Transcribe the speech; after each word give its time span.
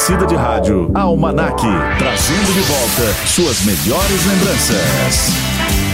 Aparecida 0.00 0.26
de 0.26 0.34
Rádio, 0.34 0.90
Almanac, 0.94 1.62
trazendo 1.98 2.54
de 2.54 2.60
volta 2.60 3.12
suas 3.26 3.60
melhores 3.66 4.26
lembranças. 4.26 5.28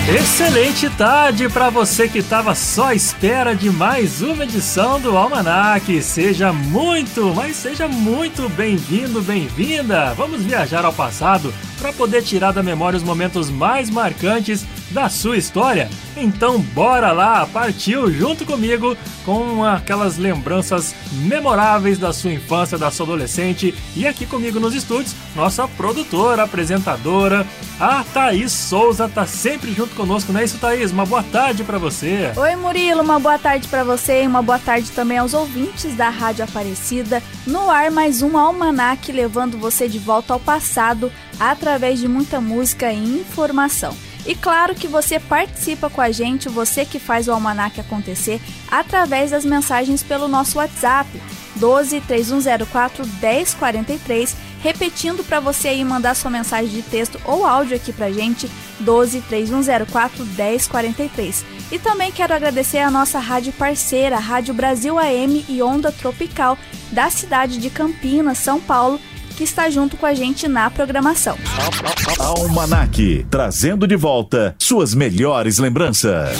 Excelente 0.08 0.88
tarde 0.90 1.48
para 1.48 1.70
você 1.70 2.08
que 2.08 2.18
estava 2.18 2.54
só 2.54 2.90
à 2.90 2.94
espera 2.94 3.52
de 3.52 3.68
mais 3.68 4.22
uma 4.22 4.44
edição 4.44 5.00
do 5.00 5.16
Almanac. 5.16 6.00
Seja 6.02 6.52
muito, 6.52 7.34
mas 7.34 7.56
seja 7.56 7.88
muito 7.88 8.48
bem-vindo, 8.50 9.20
bem-vinda. 9.20 10.14
Vamos 10.14 10.40
viajar 10.44 10.84
ao 10.84 10.92
passado 10.92 11.52
para 11.78 11.92
poder 11.92 12.22
tirar 12.22 12.52
da 12.52 12.62
memória 12.62 12.96
os 12.96 13.02
momentos 13.02 13.50
mais 13.50 13.90
marcantes 13.90 14.66
da 14.90 15.08
sua 15.08 15.36
história? 15.36 15.88
Então 16.16 16.60
bora 16.60 17.12
lá, 17.12 17.46
partiu 17.46 18.10
junto 18.10 18.46
comigo 18.46 18.96
com 19.24 19.64
aquelas 19.64 20.16
lembranças 20.16 20.94
memoráveis 21.12 21.98
da 21.98 22.12
sua 22.12 22.32
infância, 22.32 22.78
da 22.78 22.90
sua 22.90 23.04
adolescente 23.04 23.74
e 23.94 24.06
aqui 24.06 24.24
comigo 24.24 24.58
nos 24.58 24.74
estúdios, 24.74 25.14
nossa 25.34 25.68
produtora, 25.68 26.44
apresentadora, 26.44 27.46
a 27.78 28.02
Thaís 28.04 28.52
Souza 28.52 29.08
tá 29.08 29.26
sempre 29.26 29.72
junto 29.72 29.94
conosco, 29.94 30.32
não 30.32 30.40
é 30.40 30.44
isso 30.44 30.58
Thaís? 30.58 30.92
Uma 30.92 31.04
boa 31.04 31.22
tarde 31.22 31.62
para 31.64 31.78
você. 31.78 32.32
Oi 32.36 32.56
Murilo, 32.56 33.02
uma 33.02 33.18
boa 33.18 33.38
tarde 33.38 33.68
para 33.68 33.84
você 33.84 34.22
e 34.22 34.26
uma 34.26 34.40
boa 34.40 34.58
tarde 34.58 34.90
também 34.92 35.18
aos 35.18 35.34
ouvintes 35.34 35.94
da 35.94 36.08
Rádio 36.08 36.44
Aparecida. 36.44 37.22
No 37.46 37.70
ar 37.70 37.90
mais 37.90 38.22
um 38.22 38.38
almanac 38.38 39.12
levando 39.12 39.58
você 39.58 39.88
de 39.88 39.98
volta 39.98 40.32
ao 40.32 40.40
passado 40.40 41.12
através 41.38 41.98
de 41.98 42.08
muita 42.08 42.40
música 42.40 42.92
e 42.92 43.20
informação. 43.20 43.96
E 44.26 44.34
claro 44.34 44.74
que 44.74 44.88
você 44.88 45.20
participa 45.20 45.88
com 45.88 46.00
a 46.00 46.10
gente, 46.10 46.48
você 46.48 46.84
que 46.84 46.98
faz 46.98 47.28
o 47.28 47.32
almanac 47.32 47.80
acontecer, 47.80 48.40
através 48.68 49.30
das 49.30 49.44
mensagens 49.44 50.02
pelo 50.02 50.26
nosso 50.26 50.58
WhatsApp 50.58 51.08
12 51.56 52.00
3104 52.02 53.06
1043, 53.06 54.36
repetindo 54.60 55.24
para 55.24 55.38
você 55.38 55.68
aí 55.68 55.84
mandar 55.84 56.14
sua 56.14 56.30
mensagem 56.30 56.70
de 56.70 56.82
texto 56.82 57.20
ou 57.24 57.46
áudio 57.46 57.76
aqui 57.76 57.92
pra 57.92 58.10
gente 58.10 58.50
12 58.80 59.20
3104 59.22 60.24
1043. 60.24 61.44
E 61.70 61.78
também 61.78 62.12
quero 62.12 62.34
agradecer 62.34 62.78
a 62.78 62.90
nossa 62.90 63.18
rádio 63.18 63.52
parceira, 63.52 64.18
Rádio 64.18 64.54
Brasil 64.54 64.98
AM 64.98 65.44
e 65.48 65.62
Onda 65.62 65.90
Tropical, 65.92 66.58
da 66.90 67.10
cidade 67.10 67.58
de 67.58 67.70
Campinas, 67.70 68.38
São 68.38 68.60
Paulo, 68.60 69.00
que 69.36 69.44
está 69.44 69.68
junto 69.68 69.96
com 69.96 70.06
a 70.06 70.14
gente 70.14 70.48
na 70.48 70.70
programação. 70.70 71.36
Almanac, 72.18 73.26
trazendo 73.30 73.86
de 73.86 73.94
volta 73.94 74.56
suas 74.58 74.94
melhores 74.94 75.58
lembranças. 75.58 76.36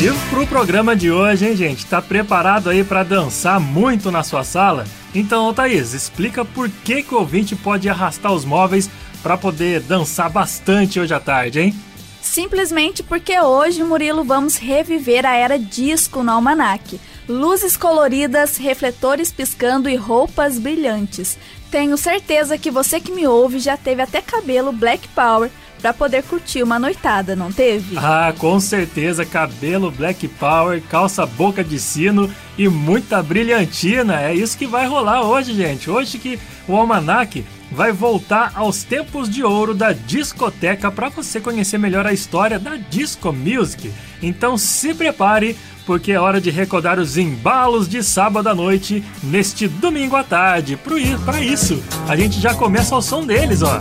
E 0.00 0.30
pro 0.30 0.46
programa 0.46 0.94
de 0.96 1.10
hoje, 1.10 1.46
hein, 1.46 1.56
gente? 1.56 1.84
Tá 1.84 2.00
preparado 2.00 2.70
aí 2.70 2.82
para 2.82 3.02
dançar 3.02 3.60
muito 3.60 4.10
na 4.10 4.22
sua 4.22 4.44
sala? 4.44 4.84
Então, 5.14 5.52
Thaís, 5.52 5.92
explica 5.92 6.44
por 6.44 6.70
que, 6.70 7.02
que 7.02 7.14
o 7.14 7.18
ouvinte 7.18 7.56
pode 7.56 7.88
arrastar 7.88 8.32
os 8.32 8.44
móveis 8.44 8.88
para 9.22 9.36
poder 9.36 9.80
dançar 9.80 10.30
bastante 10.30 11.00
hoje 11.00 11.12
à 11.12 11.20
tarde, 11.20 11.60
hein? 11.60 11.74
Simplesmente 12.22 13.02
porque 13.02 13.40
hoje, 13.40 13.82
Murilo, 13.82 14.22
vamos 14.22 14.56
reviver 14.56 15.26
a 15.26 15.34
era 15.34 15.58
disco 15.58 16.22
no 16.22 16.30
Almanac. 16.30 17.00
Luzes 17.28 17.76
coloridas, 17.76 18.56
refletores 18.56 19.30
piscando 19.30 19.88
e 19.88 19.96
roupas 19.96 20.58
brilhantes. 20.58 21.36
Tenho 21.70 21.98
certeza 21.98 22.56
que 22.56 22.70
você 22.70 22.98
que 22.98 23.12
me 23.12 23.26
ouve 23.26 23.58
já 23.58 23.76
teve 23.76 24.00
até 24.00 24.22
cabelo 24.22 24.72
Black 24.72 25.06
Power 25.08 25.50
para 25.80 25.92
poder 25.92 26.22
curtir 26.22 26.62
uma 26.62 26.78
noitada, 26.78 27.36
não 27.36 27.52
teve? 27.52 27.96
Ah, 27.98 28.32
com 28.36 28.58
certeza, 28.58 29.26
cabelo 29.26 29.90
Black 29.90 30.26
Power, 30.26 30.82
calça 30.88 31.26
boca 31.26 31.62
de 31.62 31.78
sino 31.78 32.32
e 32.56 32.68
muita 32.68 33.22
brilhantina. 33.22 34.22
É 34.22 34.34
isso 34.34 34.56
que 34.56 34.66
vai 34.66 34.86
rolar 34.86 35.22
hoje, 35.22 35.52
gente. 35.52 35.90
Hoje 35.90 36.18
que 36.18 36.38
o 36.66 36.74
Almanac 36.74 37.44
vai 37.70 37.92
voltar 37.92 38.52
aos 38.54 38.82
tempos 38.82 39.28
de 39.28 39.44
ouro 39.44 39.74
da 39.74 39.92
discoteca 39.92 40.90
para 40.90 41.10
você 41.10 41.40
conhecer 41.40 41.78
melhor 41.78 42.06
a 42.06 42.12
história 42.12 42.58
da 42.58 42.76
disco 42.76 43.32
music. 43.32 43.92
Então 44.22 44.56
se 44.56 44.94
prepare, 44.94 45.56
porque 45.88 46.12
é 46.12 46.20
hora 46.20 46.38
de 46.38 46.50
recordar 46.50 46.98
os 46.98 47.16
embalos 47.16 47.88
de 47.88 48.02
sábado 48.02 48.46
à 48.46 48.54
noite 48.54 49.02
neste 49.22 49.66
domingo 49.66 50.16
à 50.16 50.22
tarde. 50.22 50.78
Para 51.24 51.40
isso, 51.40 51.82
a 52.06 52.14
gente 52.14 52.38
já 52.38 52.52
começa 52.52 52.94
ao 52.94 53.00
som 53.00 53.24
deles, 53.24 53.62
ó. 53.62 53.80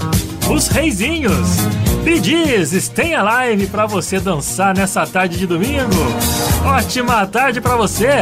Os 0.50 0.70
Reizinhos. 0.70 1.58
Bidis, 2.06 2.88
tem 2.88 3.14
a 3.14 3.22
live 3.22 3.68
para 3.68 3.86
você 3.86 4.22
dançar 4.22 4.74
nessa 4.74 5.06
tarde 5.06 5.38
de 5.38 5.46
domingo. 5.46 5.84
Ótima 6.66 7.28
tarde 7.28 7.60
para 7.60 7.76
você. 7.76 8.22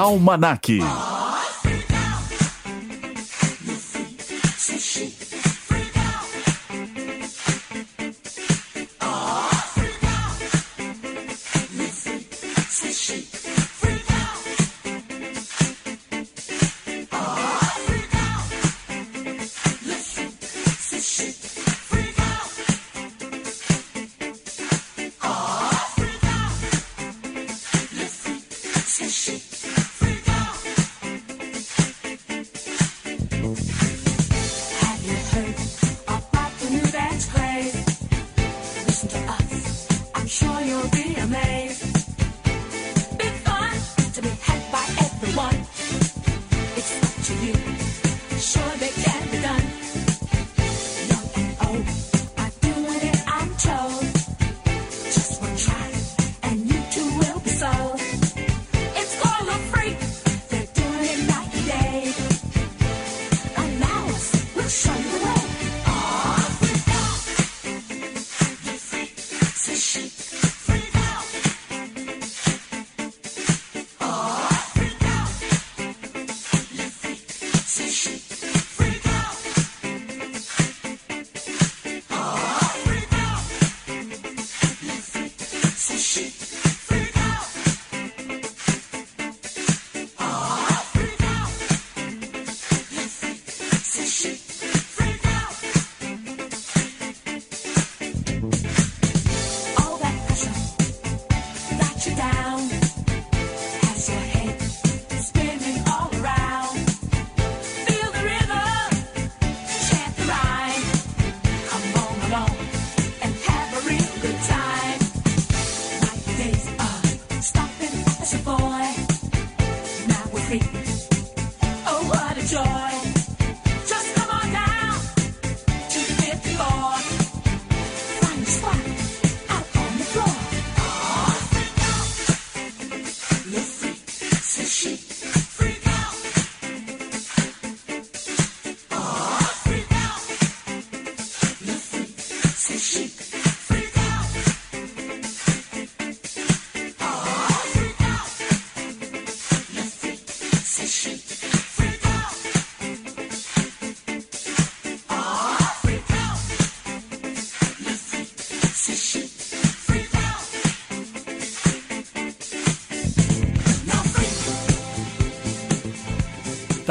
Almanac. 0.00 1.09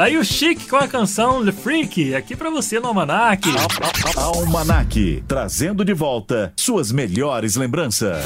Tá 0.00 0.06
aí 0.06 0.16
o 0.16 0.24
Chique 0.24 0.66
com 0.66 0.76
a 0.76 0.88
canção 0.88 1.44
The 1.44 1.52
Freak, 1.52 2.14
aqui 2.14 2.34
para 2.34 2.48
você 2.48 2.80
no 2.80 2.86
Almanac. 2.86 3.46
Almanac, 4.16 5.22
trazendo 5.28 5.84
de 5.84 5.92
volta 5.92 6.54
suas 6.56 6.90
melhores 6.90 7.54
lembranças. 7.54 8.24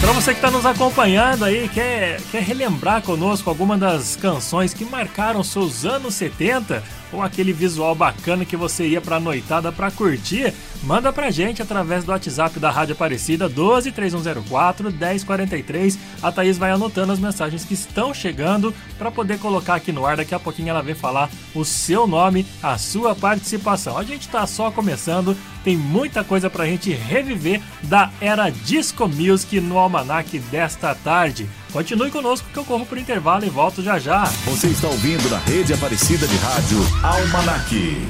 Para 0.00 0.12
você 0.12 0.30
que 0.32 0.38
está 0.38 0.50
nos 0.50 0.64
acompanhando 0.64 1.44
aí, 1.44 1.68
quer, 1.68 2.18
quer 2.30 2.42
relembrar 2.42 3.02
conosco 3.02 3.50
alguma 3.50 3.76
das 3.76 4.16
canções 4.16 4.72
que 4.72 4.86
marcaram 4.86 5.44
seus 5.44 5.84
anos 5.84 6.14
70, 6.14 6.82
ou 7.12 7.22
aquele 7.22 7.52
visual 7.52 7.94
bacana 7.94 8.44
que 8.44 8.56
você 8.56 8.86
ia 8.86 9.00
pra 9.00 9.20
noitada 9.20 9.70
pra 9.72 9.90
curtir, 9.90 10.52
manda 10.82 11.12
pra 11.12 11.30
gente 11.30 11.62
através 11.62 12.04
do 12.04 12.12
WhatsApp 12.12 12.58
da 12.58 12.70
Rádio 12.70 12.94
Aparecida 12.94 13.48
12 13.48 13.92
3104 13.92 14.90
1043. 14.92 15.98
A 16.22 16.32
Thaís 16.32 16.58
vai 16.58 16.70
anotando 16.70 17.12
as 17.12 17.18
mensagens 17.18 17.64
que 17.64 17.74
estão 17.74 18.14
chegando 18.14 18.74
para 18.98 19.10
poder 19.10 19.38
colocar 19.38 19.74
aqui 19.74 19.92
no 19.92 20.06
ar. 20.06 20.16
Daqui 20.16 20.34
a 20.34 20.40
pouquinho 20.40 20.70
ela 20.70 20.82
vem 20.82 20.94
falar 20.94 21.30
o 21.54 21.64
seu 21.64 22.06
nome, 22.06 22.46
a 22.62 22.78
sua 22.78 23.14
participação. 23.14 23.96
A 23.98 24.04
gente 24.04 24.28
tá 24.28 24.46
só 24.46 24.70
começando, 24.70 25.36
tem 25.64 25.76
muita 25.76 26.24
coisa 26.24 26.48
pra 26.48 26.66
gente 26.66 26.92
reviver 26.92 27.60
da 27.82 28.10
era 28.20 28.50
Disco 28.50 29.08
Music 29.08 29.60
no 29.60 29.78
almanac 29.78 30.38
desta 30.38 30.94
tarde. 30.94 31.48
Continue 31.72 32.10
conosco 32.10 32.48
que 32.52 32.58
eu 32.58 32.64
corro 32.64 32.84
por 32.84 32.98
intervalo 32.98 33.44
e 33.44 33.50
volto 33.50 33.82
já 33.82 33.98
já. 33.98 34.24
Você 34.44 34.68
está 34.68 34.88
ouvindo 34.88 35.28
na 35.30 35.38
rede 35.38 35.72
Aparecida 35.72 36.26
de 36.26 36.36
Rádio 36.36 36.78
Almanac. 37.02 38.08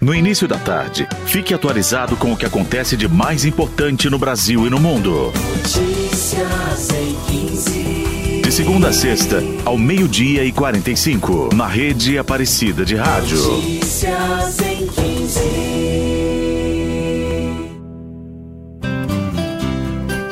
No 0.00 0.14
início 0.14 0.46
da 0.46 0.58
tarde, 0.58 1.08
fique 1.26 1.52
atualizado 1.52 2.16
com 2.16 2.32
o 2.32 2.36
que 2.36 2.46
acontece 2.46 2.96
de 2.96 3.08
mais 3.08 3.44
importante 3.44 4.08
no 4.08 4.18
Brasil 4.18 4.66
e 4.66 4.70
no 4.70 4.78
mundo. 4.78 5.32
Notícias 5.34 6.90
em 6.90 7.14
15. 7.48 8.42
De 8.42 8.52
segunda 8.52 8.88
a 8.88 8.92
sexta, 8.92 9.42
ao 9.64 9.76
meio-dia 9.76 10.44
e 10.44 10.52
45, 10.52 11.50
na 11.54 11.66
rede 11.66 12.16
Aparecida 12.16 12.84
de 12.84 12.94
Rádio. 12.94 13.36
Notícias 13.38 14.60
em 14.60 14.86
15. 14.86 16.17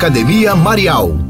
Academia 0.00 0.56
Marial. 0.56 1.29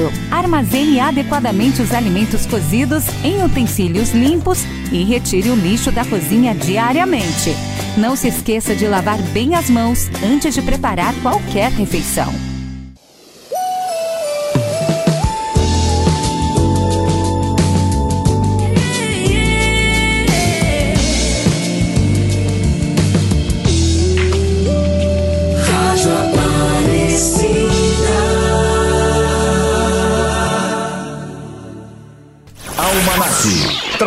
Claro, 0.01 0.11
armazene 0.31 0.99
adequadamente 0.99 1.81
os 1.81 1.93
alimentos 1.93 2.45
cozidos 2.45 3.03
em 3.23 3.43
utensílios 3.43 4.11
limpos 4.11 4.63
e 4.91 5.03
retire 5.03 5.49
o 5.49 5.55
lixo 5.55 5.91
da 5.91 6.03
cozinha 6.03 6.55
diariamente. 6.55 7.55
Não 7.97 8.15
se 8.15 8.29
esqueça 8.29 8.75
de 8.75 8.87
lavar 8.87 9.21
bem 9.31 9.53
as 9.53 9.69
mãos 9.69 10.09
antes 10.23 10.53
de 10.53 10.61
preparar 10.61 11.13
qualquer 11.21 11.71
refeição. 11.71 12.50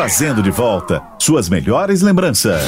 Trazendo 0.04 0.42
de 0.42 0.50
volta 0.50 1.02
suas 1.18 1.48
melhores 1.48 2.02
lembranças. 2.02 2.60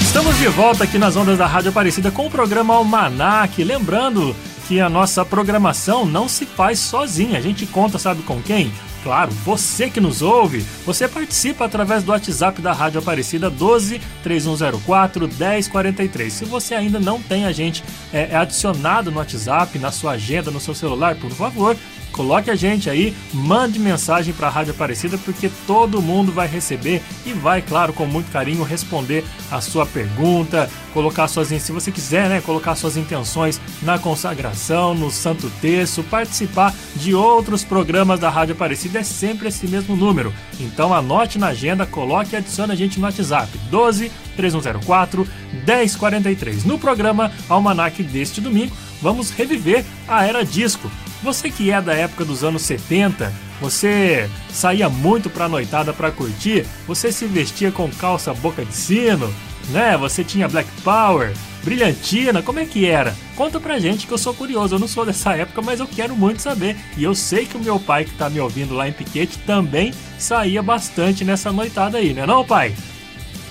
Estamos 0.00 0.34
de 0.38 0.48
volta 0.48 0.84
aqui 0.84 0.96
nas 0.96 1.16
ondas 1.16 1.36
da 1.36 1.46
Rádio 1.46 1.68
Aparecida 1.68 2.10
com 2.10 2.26
o 2.26 2.30
programa 2.30 2.74
Almanac. 2.74 3.62
Lembrando 3.62 4.34
que 4.66 4.80
a 4.80 4.88
nossa 4.88 5.22
programação 5.22 6.06
não 6.06 6.26
se 6.26 6.46
faz 6.46 6.78
sozinha. 6.78 7.36
A 7.36 7.42
gente 7.42 7.66
conta, 7.66 7.98
sabe 7.98 8.22
com 8.22 8.40
quem? 8.40 8.72
Claro, 9.02 9.30
você 9.44 9.90
que 9.90 10.00
nos 10.00 10.22
ouve, 10.22 10.64
você 10.86 11.06
participa 11.06 11.66
através 11.66 12.04
do 12.04 12.10
WhatsApp 12.10 12.62
da 12.62 12.72
Rádio 12.72 13.00
Aparecida 13.00 13.50
12 13.50 14.00
3104 14.22 15.28
1043. 15.28 16.32
Se 16.32 16.44
você 16.46 16.74
ainda 16.74 16.98
não 16.98 17.20
tem 17.20 17.44
a 17.44 17.52
gente 17.52 17.84
é, 18.14 18.28
é 18.30 18.36
adicionado 18.36 19.10
no 19.10 19.18
WhatsApp, 19.18 19.78
na 19.78 19.92
sua 19.92 20.12
agenda, 20.12 20.50
no 20.50 20.60
seu 20.60 20.74
celular, 20.74 21.16
por 21.16 21.32
favor, 21.32 21.76
Coloque 22.12 22.50
a 22.50 22.54
gente 22.54 22.90
aí, 22.90 23.14
mande 23.32 23.78
mensagem 23.78 24.34
para 24.34 24.46
a 24.46 24.50
Rádio 24.50 24.72
Aparecida, 24.72 25.16
porque 25.18 25.50
todo 25.66 26.02
mundo 26.02 26.30
vai 26.30 26.46
receber 26.46 27.02
e 27.24 27.32
vai, 27.32 27.62
claro, 27.62 27.92
com 27.92 28.06
muito 28.06 28.30
carinho, 28.30 28.62
responder 28.62 29.24
a 29.50 29.60
sua 29.60 29.86
pergunta, 29.86 30.70
colocar 30.92 31.26
suas, 31.26 31.48
se 31.48 31.72
você 31.72 31.90
quiser, 31.90 32.28
né, 32.28 32.40
colocar 32.40 32.74
suas 32.74 32.96
intenções 32.96 33.60
na 33.82 33.98
consagração, 33.98 34.94
no 34.94 35.10
Santo 35.10 35.50
Terço, 35.60 36.02
participar 36.04 36.74
de 36.94 37.14
outros 37.14 37.64
programas 37.64 38.20
da 38.20 38.28
Rádio 38.28 38.54
Aparecida, 38.54 38.98
é 38.98 39.02
sempre 39.02 39.48
esse 39.48 39.66
mesmo 39.66 39.96
número. 39.96 40.32
Então 40.60 40.92
anote 40.92 41.38
na 41.38 41.48
agenda, 41.48 41.86
coloque 41.86 42.34
e 42.34 42.36
adicione 42.36 42.72
a 42.72 42.76
gente 42.76 43.00
no 43.00 43.06
WhatsApp, 43.06 43.50
12 43.70 44.10
3104 44.36 45.26
1043. 45.66 46.64
No 46.64 46.78
programa 46.78 47.32
Almanac 47.48 48.02
deste 48.02 48.40
domingo, 48.40 48.74
vamos 49.00 49.30
reviver 49.30 49.84
a 50.06 50.24
era 50.24 50.44
disco. 50.44 50.90
Você 51.22 51.50
que 51.50 51.70
é 51.70 51.80
da 51.80 51.94
época 51.94 52.24
dos 52.24 52.42
anos 52.42 52.62
70, 52.62 53.32
você 53.60 54.28
saía 54.50 54.88
muito 54.88 55.30
pra 55.30 55.48
noitada 55.48 55.92
pra 55.92 56.10
curtir, 56.10 56.66
você 56.84 57.12
se 57.12 57.26
vestia 57.26 57.70
com 57.70 57.88
calça 57.90 58.34
boca 58.34 58.64
de 58.64 58.74
sino, 58.74 59.32
né? 59.70 59.96
Você 59.96 60.24
tinha 60.24 60.48
Black 60.48 60.68
Power, 60.82 61.32
brilhantina, 61.62 62.42
como 62.42 62.58
é 62.58 62.64
que 62.64 62.86
era? 62.86 63.14
Conta 63.36 63.60
pra 63.60 63.78
gente 63.78 64.04
que 64.04 64.12
eu 64.12 64.18
sou 64.18 64.34
curioso, 64.34 64.74
eu 64.74 64.78
não 64.80 64.88
sou 64.88 65.06
dessa 65.06 65.36
época, 65.36 65.62
mas 65.62 65.78
eu 65.78 65.86
quero 65.86 66.16
muito 66.16 66.42
saber. 66.42 66.76
E 66.96 67.04
eu 67.04 67.14
sei 67.14 67.46
que 67.46 67.56
o 67.56 67.62
meu 67.62 67.78
pai 67.78 68.04
que 68.04 68.14
tá 68.14 68.28
me 68.28 68.40
ouvindo 68.40 68.74
lá 68.74 68.88
em 68.88 68.92
Piquete 68.92 69.38
também 69.46 69.94
saía 70.18 70.60
bastante 70.60 71.24
nessa 71.24 71.52
noitada 71.52 71.98
aí, 71.98 72.12
né 72.12 72.26
não, 72.26 72.44
pai? 72.44 72.74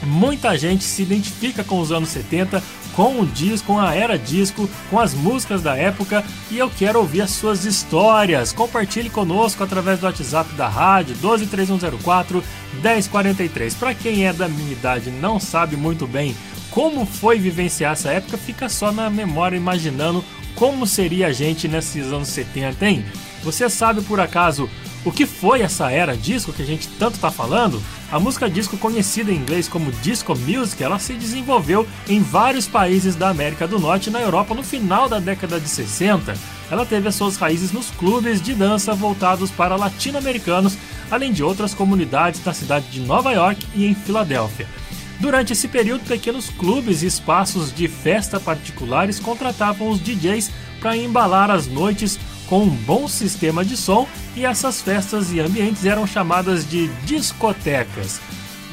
Muita 0.03 0.57
gente 0.57 0.83
se 0.83 1.03
identifica 1.03 1.63
com 1.63 1.79
os 1.79 1.91
anos 1.91 2.09
70, 2.09 2.61
com 2.95 3.19
o 3.21 3.25
disco, 3.25 3.67
com 3.67 3.79
a 3.79 3.95
era 3.95 4.17
disco, 4.17 4.69
com 4.89 5.00
as 5.00 5.13
músicas 5.13 5.62
da 5.62 5.75
época 5.75 6.24
e 6.50 6.57
eu 6.57 6.69
quero 6.69 7.00
ouvir 7.00 7.21
as 7.21 7.31
suas 7.31 7.65
histórias. 7.65 8.51
Compartilhe 8.51 9.10
conosco 9.10 9.63
através 9.63 10.00
do 10.00 10.05
WhatsApp 10.05 10.53
da 10.55 10.67
rádio 10.67 11.15
123104 11.15 12.43
1043. 12.81 13.74
Para 13.75 13.93
quem 13.93 14.25
é 14.25 14.33
da 14.33 14.48
minha 14.48 14.71
idade 14.71 15.10
e 15.10 15.13
não 15.13 15.39
sabe 15.39 15.75
muito 15.75 16.07
bem 16.07 16.36
como 16.71 17.05
foi 17.05 17.38
vivenciar 17.38 17.91
essa 17.91 18.12
época, 18.12 18.38
fica 18.38 18.69
só 18.69 18.91
na 18.91 19.10
memória 19.10 19.57
imaginando 19.57 20.24
como 20.55 20.88
seria 20.88 21.27
a 21.27 21.33
gente 21.33 21.67
nesses 21.67 22.07
anos 22.07 22.29
70, 22.29 22.86
hein? 22.88 23.05
Você 23.43 23.69
sabe 23.69 24.01
por 24.01 24.19
acaso 24.19 24.69
o 25.03 25.12
que 25.12 25.25
foi 25.25 25.62
essa 25.62 25.91
era 25.91 26.15
disco 26.15 26.53
que 26.53 26.62
a 26.62 26.65
gente 26.65 26.88
tanto 27.00 27.15
está 27.15 27.31
falando? 27.31 27.81
A 28.12 28.19
música 28.19 28.48
disco, 28.48 28.77
conhecida 28.77 29.31
em 29.31 29.38
inglês 29.38 29.67
como 29.67 29.91
disco 29.93 30.38
music, 30.38 30.83
ela 30.83 31.00
se 31.00 31.13
desenvolveu 31.13 31.88
em 32.07 32.21
vários 32.21 32.67
países 32.67 33.15
da 33.15 33.29
América 33.29 33.67
do 33.67 33.79
Norte 33.79 34.07
e 34.07 34.12
na 34.12 34.21
Europa 34.21 34.53
no 34.53 34.62
final 34.62 35.10
da 35.10 35.19
década 35.19 35.60
de 35.60 35.67
60. 35.67 36.36
Ela 36.69 36.86
teve 36.86 37.07
as 37.07 37.15
suas 37.15 37.36
raízes 37.36 37.71
nos 37.71 37.89
clubes 37.89 38.41
de 38.41 38.53
dança 38.53 38.93
voltados 38.93 39.50
para 39.50 39.75
latino-americanos, 39.75 40.77
além 41.10 41.33
de 41.33 41.43
outras 41.43 41.74
comunidades 41.74 42.43
na 42.45 42.53
cidade 42.53 42.86
de 42.91 43.00
Nova 43.00 43.31
York 43.31 43.65
e 43.74 43.88
em 43.88 43.95
Filadélfia. 43.95 44.67
Durante 45.19 45.53
esse 45.53 45.67
período, 45.67 46.03
pequenos 46.05 46.50
clubes 46.50 47.01
e 47.01 47.07
espaços 47.07 47.74
de 47.74 47.88
festa 47.88 48.39
particulares 48.39 49.19
contratavam 49.19 49.89
os 49.89 50.00
DJs 50.00 50.51
para 50.79 50.98
embalar 50.98 51.50
as 51.51 51.67
noites 51.67 52.19
com 52.51 52.63
um 52.63 52.70
bom 52.70 53.08
sistema 53.08 53.63
de 53.63 53.77
som 53.77 54.05
e 54.36 54.46
essas 54.46 54.81
festas 54.81 55.31
e 55.31 55.39
ambientes 55.39 55.86
eram 55.86 56.05
chamadas 56.05 56.70
de 56.70 56.89
discotecas. 57.05 58.20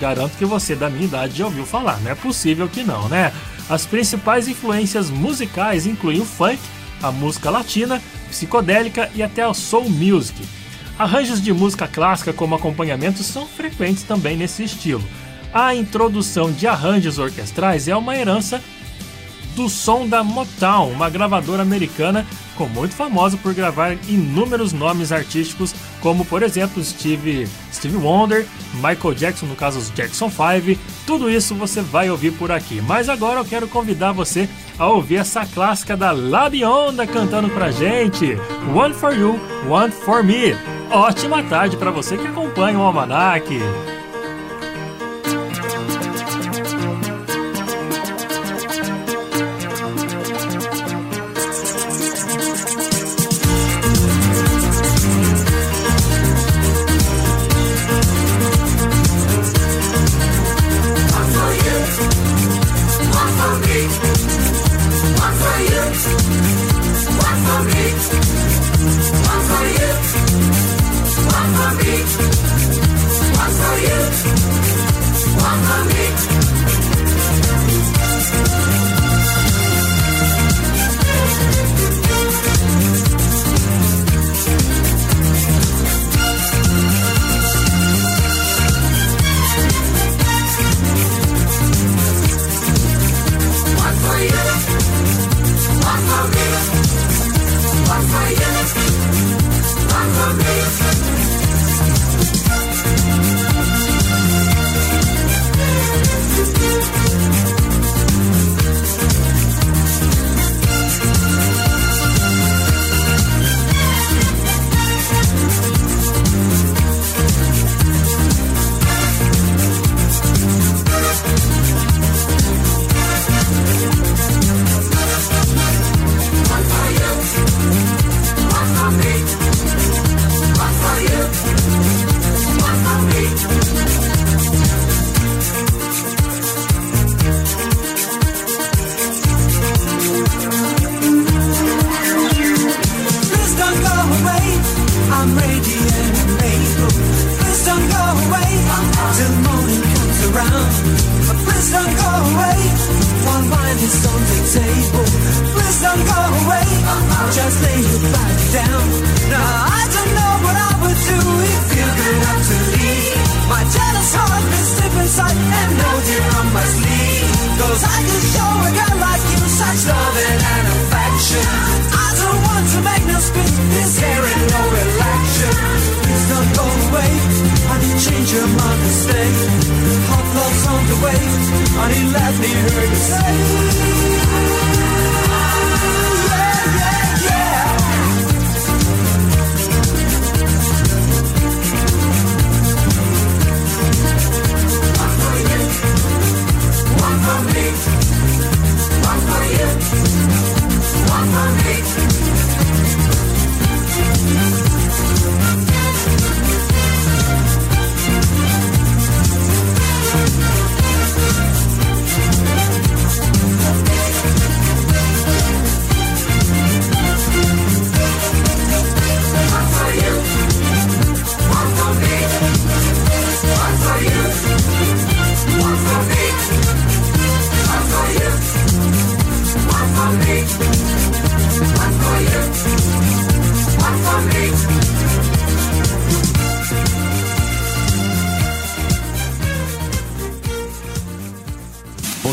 Garanto 0.00 0.36
que 0.36 0.44
você 0.44 0.74
da 0.74 0.90
minha 0.90 1.04
idade 1.04 1.38
já 1.38 1.44
ouviu 1.44 1.64
falar, 1.64 2.00
não 2.00 2.10
é 2.10 2.14
possível 2.16 2.68
que 2.68 2.82
não, 2.82 3.08
né? 3.08 3.32
As 3.70 3.86
principais 3.86 4.48
influências 4.48 5.10
musicais 5.10 5.86
incluem 5.86 6.20
o 6.20 6.24
funk, 6.24 6.58
a 7.00 7.12
música 7.12 7.50
latina, 7.50 8.02
psicodélica 8.28 9.08
e 9.14 9.22
até 9.22 9.44
a 9.44 9.54
soul 9.54 9.88
music. 9.88 10.42
Arranjos 10.98 11.40
de 11.40 11.52
música 11.52 11.86
clássica 11.86 12.32
como 12.32 12.56
acompanhamento 12.56 13.22
são 13.22 13.46
frequentes 13.46 14.02
também 14.02 14.36
nesse 14.36 14.64
estilo. 14.64 15.04
A 15.54 15.72
introdução 15.72 16.50
de 16.50 16.66
arranjos 16.66 17.16
orquestrais 17.16 17.86
é 17.86 17.94
uma 17.94 18.16
herança 18.16 18.60
do 19.58 19.68
som 19.68 20.06
da 20.06 20.22
Motown, 20.22 20.92
uma 20.92 21.10
gravadora 21.10 21.62
americana 21.62 22.24
ficou 22.50 22.68
muito 22.68 22.94
famosa 22.94 23.36
por 23.36 23.52
gravar 23.52 23.96
inúmeros 24.08 24.72
nomes 24.72 25.10
artísticos, 25.10 25.74
como 26.00 26.24
por 26.24 26.44
exemplo 26.44 26.82
Steve, 26.82 27.48
Steve 27.72 27.96
Wonder, 27.96 28.46
Michael 28.74 29.14
Jackson, 29.14 29.46
no 29.46 29.56
caso 29.56 29.80
os 29.80 29.90
Jackson 29.90 30.30
5. 30.30 30.80
Tudo 31.04 31.28
isso 31.28 31.56
você 31.56 31.80
vai 31.80 32.08
ouvir 32.08 32.32
por 32.32 32.52
aqui. 32.52 32.80
Mas 32.80 33.08
agora 33.08 33.40
eu 33.40 33.44
quero 33.44 33.66
convidar 33.66 34.12
você 34.12 34.48
a 34.78 34.86
ouvir 34.86 35.16
essa 35.16 35.44
clássica 35.44 35.96
da 35.96 36.12
Labionda 36.12 37.04
cantando 37.04 37.48
pra 37.50 37.72
gente. 37.72 38.36
One 38.72 38.94
for 38.94 39.12
you, 39.12 39.40
one 39.68 39.92
for 39.92 40.22
me. 40.22 40.56
Ótima 40.90 41.42
tarde 41.42 41.76
para 41.76 41.90
você 41.90 42.16
que 42.16 42.28
acompanha 42.28 42.78
o 42.78 42.82
Almanac. 42.82 43.48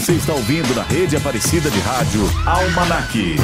Você 0.05 0.13
está 0.13 0.33
ouvindo 0.33 0.75
na 0.75 0.83
rede 0.83 1.15
Aparecida 1.15 1.67
de 1.71 1.79
Rádio 1.79 2.21
Almanac. 2.45 3.37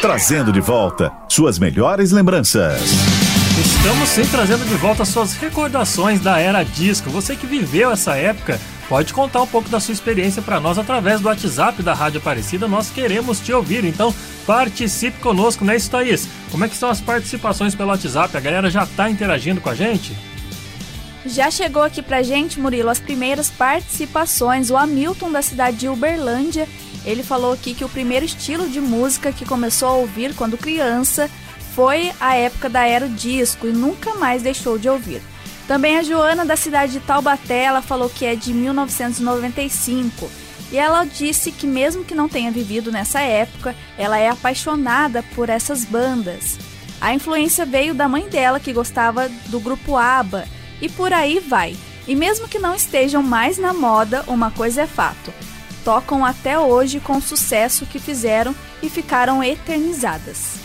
Trazendo 0.00 0.52
de 0.52 0.60
volta 0.60 1.12
suas 1.28 1.58
melhores 1.58 2.12
lembranças. 2.12 2.80
Estamos 3.58 4.08
sim 4.10 4.24
trazendo 4.26 4.64
de 4.64 4.76
volta 4.76 5.04
suas 5.04 5.34
recordações 5.34 6.20
da 6.20 6.38
era 6.38 6.62
disco. 6.62 7.10
Você 7.10 7.34
que 7.34 7.44
viveu 7.44 7.90
essa 7.90 8.14
época, 8.14 8.60
pode 8.88 9.12
contar 9.12 9.42
um 9.42 9.46
pouco 9.46 9.68
da 9.68 9.80
sua 9.80 9.92
experiência 9.92 10.40
para 10.40 10.60
nós 10.60 10.78
através 10.78 11.20
do 11.20 11.26
WhatsApp 11.26 11.82
da 11.82 11.94
Rádio 11.94 12.20
Aparecida. 12.20 12.68
Nós 12.68 12.90
queremos 12.90 13.40
te 13.40 13.52
ouvir, 13.52 13.84
então 13.84 14.14
participe 14.46 15.18
conosco, 15.18 15.64
né, 15.64 15.74
isso, 15.74 15.90
Thaís? 15.90 16.28
Como 16.52 16.64
é 16.64 16.68
que 16.68 16.74
estão 16.74 16.88
as 16.88 17.00
participações 17.00 17.74
pelo 17.74 17.90
WhatsApp? 17.90 18.36
A 18.36 18.40
galera 18.40 18.70
já 18.70 18.86
tá 18.86 19.10
interagindo 19.10 19.60
com 19.60 19.68
a 19.68 19.74
gente? 19.74 20.16
Já 21.26 21.50
chegou 21.50 21.82
aqui 21.82 22.00
pra 22.00 22.22
gente, 22.22 22.60
Murilo, 22.60 22.88
as 22.88 23.00
primeiras 23.00 23.50
participações. 23.50 24.70
O 24.70 24.76
Hamilton, 24.76 25.32
da 25.32 25.42
cidade 25.42 25.76
de 25.76 25.88
Uberlândia, 25.88 26.68
ele 27.08 27.22
falou 27.22 27.52
aqui 27.52 27.74
que 27.74 27.84
o 27.84 27.88
primeiro 27.88 28.26
estilo 28.26 28.68
de 28.68 28.80
música 28.80 29.32
que 29.32 29.46
começou 29.46 29.88
a 29.88 29.92
ouvir 29.92 30.34
quando 30.34 30.58
criança 30.58 31.30
foi 31.74 32.12
a 32.20 32.34
época 32.34 32.68
da 32.68 32.84
era 32.84 33.08
disco 33.08 33.66
e 33.66 33.72
nunca 33.72 34.14
mais 34.14 34.42
deixou 34.42 34.78
de 34.78 34.90
ouvir. 34.90 35.22
Também 35.66 35.96
a 35.96 36.02
Joana, 36.02 36.44
da 36.44 36.56
cidade 36.56 36.92
de 36.92 37.00
Taubaté, 37.00 37.64
ela 37.64 37.80
falou 37.80 38.10
que 38.10 38.26
é 38.26 38.34
de 38.34 38.52
1995. 38.52 40.30
E 40.70 40.76
ela 40.76 41.04
disse 41.04 41.50
que, 41.50 41.66
mesmo 41.66 42.04
que 42.04 42.14
não 42.14 42.28
tenha 42.28 42.50
vivido 42.50 42.92
nessa 42.92 43.20
época, 43.20 43.74
ela 43.96 44.18
é 44.18 44.28
apaixonada 44.28 45.22
por 45.34 45.48
essas 45.48 45.84
bandas. 45.84 46.58
A 47.00 47.14
influência 47.14 47.64
veio 47.64 47.94
da 47.94 48.08
mãe 48.08 48.28
dela, 48.28 48.60
que 48.60 48.72
gostava 48.72 49.30
do 49.46 49.60
grupo 49.60 49.96
ABBA, 49.96 50.46
e 50.80 50.88
por 50.88 51.12
aí 51.12 51.38
vai. 51.38 51.76
E 52.06 52.14
mesmo 52.14 52.48
que 52.48 52.58
não 52.58 52.74
estejam 52.74 53.22
mais 53.22 53.56
na 53.56 53.72
moda, 53.72 54.24
uma 54.26 54.50
coisa 54.50 54.82
é 54.82 54.86
fato: 54.86 55.32
tocam 55.88 56.22
até 56.22 56.58
hoje 56.58 57.00
com 57.00 57.16
o 57.16 57.22
sucesso 57.22 57.86
que 57.86 57.98
fizeram 57.98 58.54
e 58.82 58.90
ficaram 58.90 59.42
eternizadas. 59.42 60.56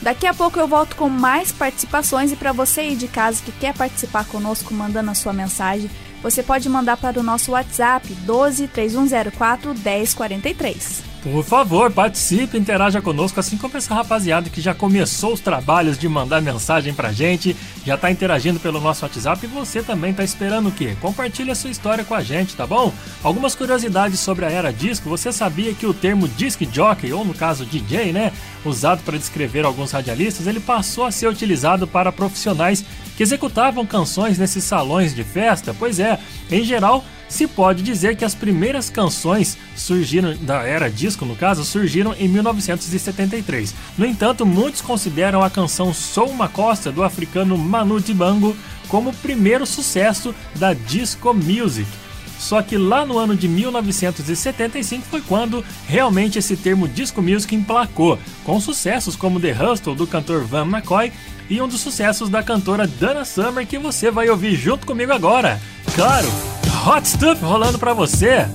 Daqui 0.00 0.26
a 0.26 0.32
pouco 0.32 0.58
eu 0.58 0.66
volto 0.66 0.96
com 0.96 1.06
mais 1.06 1.52
participações 1.52 2.32
e 2.32 2.36
para 2.36 2.50
você 2.50 2.80
aí 2.80 2.96
de 2.96 3.06
casa 3.06 3.42
que 3.44 3.52
quer 3.52 3.74
participar 3.74 4.24
conosco 4.24 4.72
mandando 4.72 5.10
a 5.10 5.14
sua 5.14 5.34
mensagem, 5.34 5.90
você 6.22 6.42
pode 6.42 6.66
mandar 6.66 6.96
para 6.96 7.20
o 7.20 7.22
nosso 7.22 7.52
WhatsApp 7.52 8.10
12 8.24 8.68
3104 8.68 9.74
1043. 9.74 11.09
Por 11.22 11.44
favor, 11.44 11.90
participe, 11.90 12.56
interaja 12.56 13.02
conosco, 13.02 13.38
assim 13.38 13.58
como 13.58 13.76
essa 13.76 13.94
rapaziada 13.94 14.48
que 14.48 14.58
já 14.58 14.72
começou 14.72 15.34
os 15.34 15.40
trabalhos 15.40 15.98
de 15.98 16.08
mandar 16.08 16.40
mensagem 16.40 16.94
pra 16.94 17.12
gente, 17.12 17.54
já 17.84 17.94
tá 17.98 18.10
interagindo 18.10 18.58
pelo 18.58 18.80
nosso 18.80 19.04
WhatsApp 19.04 19.44
e 19.44 19.46
você 19.46 19.82
também 19.82 20.14
tá 20.14 20.24
esperando 20.24 20.70
o 20.70 20.72
quê? 20.72 20.96
Compartilhe 20.98 21.50
a 21.50 21.54
sua 21.54 21.68
história 21.68 22.04
com 22.04 22.14
a 22.14 22.22
gente, 22.22 22.56
tá 22.56 22.66
bom? 22.66 22.90
Algumas 23.22 23.54
curiosidades 23.54 24.18
sobre 24.18 24.46
a 24.46 24.50
era 24.50 24.72
disco, 24.72 25.10
você 25.10 25.30
sabia 25.30 25.74
que 25.74 25.84
o 25.84 25.92
termo 25.92 26.26
disc 26.26 26.58
jockey, 26.72 27.12
ou 27.12 27.22
no 27.22 27.34
caso 27.34 27.66
DJ, 27.66 28.14
né, 28.14 28.32
usado 28.64 29.02
para 29.02 29.18
descrever 29.18 29.66
alguns 29.66 29.92
radialistas, 29.92 30.46
ele 30.46 30.58
passou 30.60 31.04
a 31.04 31.10
ser 31.10 31.28
utilizado 31.28 31.86
para 31.86 32.10
profissionais 32.10 32.82
que 33.18 33.22
executavam 33.22 33.84
canções 33.84 34.38
nesses 34.38 34.64
salões 34.64 35.14
de 35.14 35.22
festa? 35.22 35.76
Pois 35.78 36.00
é, 36.00 36.18
em 36.50 36.64
geral, 36.64 37.04
se 37.30 37.46
pode 37.46 37.82
dizer 37.82 38.16
que 38.16 38.24
as 38.24 38.34
primeiras 38.34 38.90
canções 38.90 39.56
surgiram 39.76 40.36
da 40.42 40.64
era 40.64 40.90
disco, 40.90 41.24
no 41.24 41.36
caso, 41.36 41.64
surgiram 41.64 42.12
em 42.18 42.28
1973. 42.28 43.72
No 43.96 44.04
entanto, 44.04 44.44
muitos 44.44 44.82
consideram 44.82 45.42
a 45.42 45.48
canção 45.48 45.94
Sou 45.94 46.28
uma 46.28 46.48
Costa 46.48 46.90
do 46.90 47.04
africano 47.04 47.56
Manu 47.56 48.00
Dibango 48.00 48.56
como 48.88 49.10
o 49.10 49.14
primeiro 49.14 49.64
sucesso 49.64 50.34
da 50.56 50.74
disco 50.74 51.32
music. 51.32 51.88
Só 52.40 52.62
que 52.62 52.78
lá 52.78 53.04
no 53.04 53.18
ano 53.18 53.36
de 53.36 53.46
1975 53.46 55.04
foi 55.10 55.20
quando 55.20 55.62
realmente 55.86 56.38
esse 56.38 56.56
termo 56.56 56.88
disco 56.88 57.20
music 57.20 57.54
emplacou, 57.54 58.18
com 58.44 58.58
sucessos 58.58 59.14
como 59.14 59.38
The 59.38 59.52
Hustle 59.52 59.94
do 59.94 60.06
cantor 60.06 60.42
Van 60.46 60.64
McCoy 60.64 61.12
e 61.50 61.60
um 61.60 61.68
dos 61.68 61.80
sucessos 61.80 62.30
da 62.30 62.42
cantora 62.42 62.86
Dana 62.86 63.26
Summer 63.26 63.66
que 63.66 63.78
você 63.78 64.10
vai 64.10 64.30
ouvir 64.30 64.56
junto 64.56 64.86
comigo 64.86 65.12
agora. 65.12 65.60
Claro, 65.94 66.28
Hot 66.86 67.06
Stuff 67.06 67.44
rolando 67.44 67.78
para 67.78 67.92
você. 67.92 68.48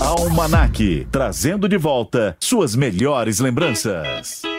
Almanac, 0.00 1.06
trazendo 1.10 1.68
de 1.68 1.76
volta 1.76 2.36
suas 2.40 2.74
melhores 2.74 3.38
lembranças. 3.40 4.49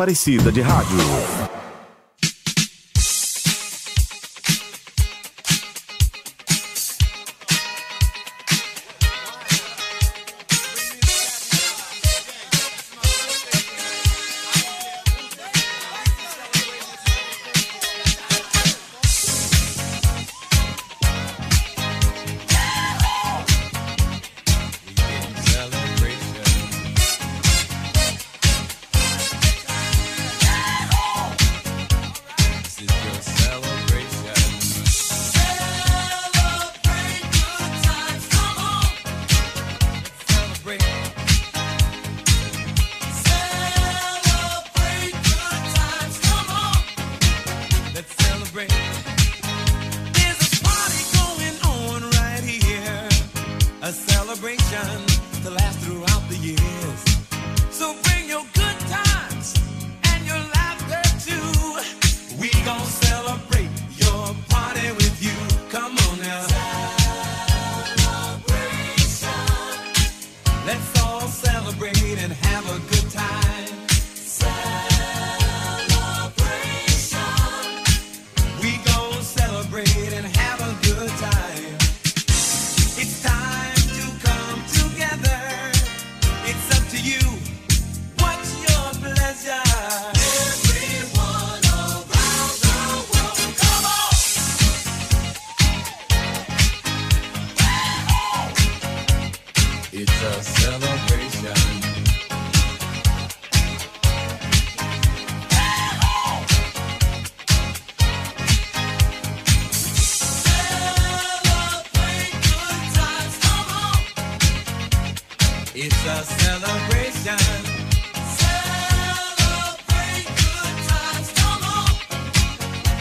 Aparecida 0.00 0.50
de 0.50 0.62
Rádio. 0.62 1.49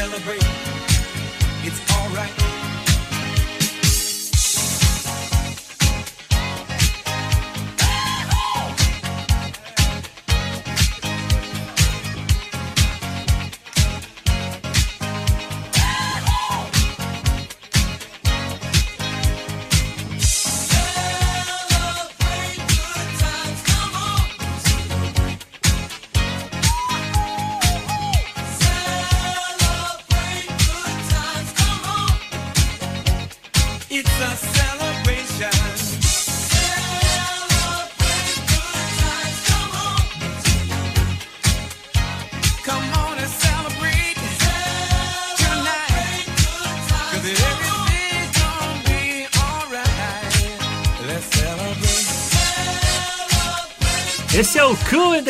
Celebrate. 0.00 0.49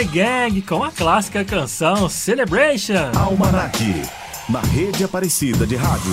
The 0.01 0.05
Gang 0.05 0.62
com 0.62 0.82
a 0.82 0.90
clássica 0.90 1.44
canção 1.44 2.09
Celebration. 2.09 3.12
Almanac, 3.14 3.78
na 4.48 4.61
rede 4.61 5.05
Aparecida 5.05 5.66
de 5.66 5.76
Rádio. 5.76 6.12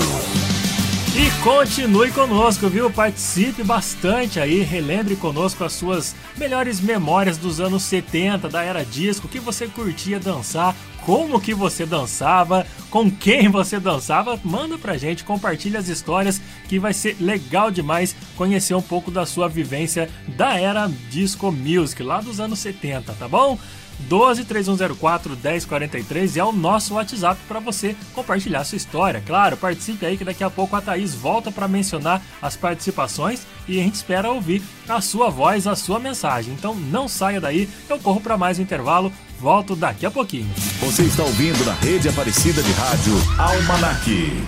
E 1.16 1.32
continue 1.42 2.12
conosco, 2.12 2.68
viu? 2.68 2.92
Participe 2.92 3.64
bastante 3.64 4.42
aí, 4.42 4.62
relembre 4.62 5.16
conosco 5.16 5.64
as 5.64 5.72
suas 5.72 6.16
melhores 6.36 6.82
memórias 6.82 7.38
dos 7.38 7.62
anos 7.62 7.84
70, 7.84 8.50
da 8.50 8.62
era 8.62 8.84
disco, 8.84 9.28
que 9.28 9.40
você 9.40 9.68
curtia 9.68 10.20
dançar, 10.20 10.76
como 11.08 11.40
que 11.40 11.54
você 11.54 11.86
dançava, 11.86 12.68
com 12.92 13.10
quem 13.10 13.48
você 13.48 13.80
dançava, 13.80 14.38
manda 14.44 14.78
pra 14.78 14.98
gente, 14.98 15.24
compartilha 15.24 15.80
as 15.80 15.88
histórias, 15.88 16.42
que 16.68 16.78
vai 16.78 16.94
ser 16.94 17.16
legal 17.22 17.72
demais 17.72 18.14
conhecer 18.36 18.76
um 18.76 18.82
pouco 18.82 19.10
da 19.10 19.26
sua 19.26 19.48
vivência 19.48 20.10
da 20.36 20.60
era 20.60 20.92
disco 21.10 21.50
music, 21.50 22.04
lá 22.04 22.20
dos 22.20 22.42
anos 22.42 22.60
70, 22.60 23.14
tá 23.14 23.26
bom? 23.26 23.58
12 24.02 24.44
3104 24.44 25.38
1043 25.38 26.38
é 26.38 26.44
o 26.44 26.52
nosso 26.52 26.96
WhatsApp 26.96 27.40
para 27.48 27.62
você 27.62 27.96
compartilhar 28.14 28.66
sua 28.66 28.76
história. 28.76 29.24
Claro, 29.26 29.56
participe 29.56 30.06
aí 30.06 30.18
que 30.18 30.26
daqui 30.26 30.44
a 30.44 30.50
pouco 30.50 30.76
a 30.76 30.82
Thaís 30.82 31.16
volta 31.16 31.52
para 31.52 31.70
mencionar 31.70 32.22
as 32.42 32.58
participações 32.58 33.48
e 33.66 33.80
a 33.80 33.84
gente 33.84 33.96
espera 33.96 34.30
ouvir 34.30 34.62
a 34.88 35.00
sua 35.02 35.30
voz, 35.30 35.68
a 35.68 35.76
sua 35.76 36.00
mensagem. 36.00 36.54
Então 36.54 36.76
não 36.76 37.08
saia 37.08 37.42
daí, 37.42 37.68
eu 37.90 37.98
corro 37.98 38.22
para 38.22 38.38
mais 38.38 38.60
um 38.60 38.62
intervalo, 38.62 39.12
volto 39.40 39.76
daqui 39.76 40.06
a 40.06 40.12
pouquinho. 40.12 40.50
Você 40.80 41.04
está 41.04 41.24
ouvindo 41.24 41.64
na 41.66 41.74
rede 41.74 42.10
Aparecida 42.10 42.62
de 42.62 42.72
Rádio 42.72 43.14
Almanac. 43.38 44.48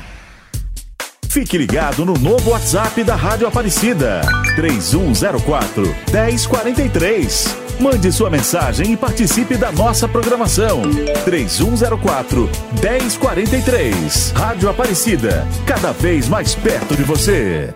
Fique 1.29 1.57
ligado 1.57 2.05
no 2.05 2.13
novo 2.13 2.51
WhatsApp 2.51 3.03
da 3.03 3.15
Rádio 3.15 3.47
Aparecida. 3.47 4.21
3104 4.55 5.83
1043. 6.11 7.55
Mande 7.79 8.11
sua 8.11 8.29
mensagem 8.29 8.91
e 8.91 8.97
participe 8.97 9.55
da 9.55 9.71
nossa 9.71 10.07
programação. 10.07 10.81
3104 11.23 12.49
1043. 12.81 14.31
Rádio 14.35 14.69
Aparecida, 14.69 15.47
cada 15.65 15.91
vez 15.93 16.27
mais 16.27 16.55
perto 16.55 16.95
de 16.95 17.03
você. 17.03 17.73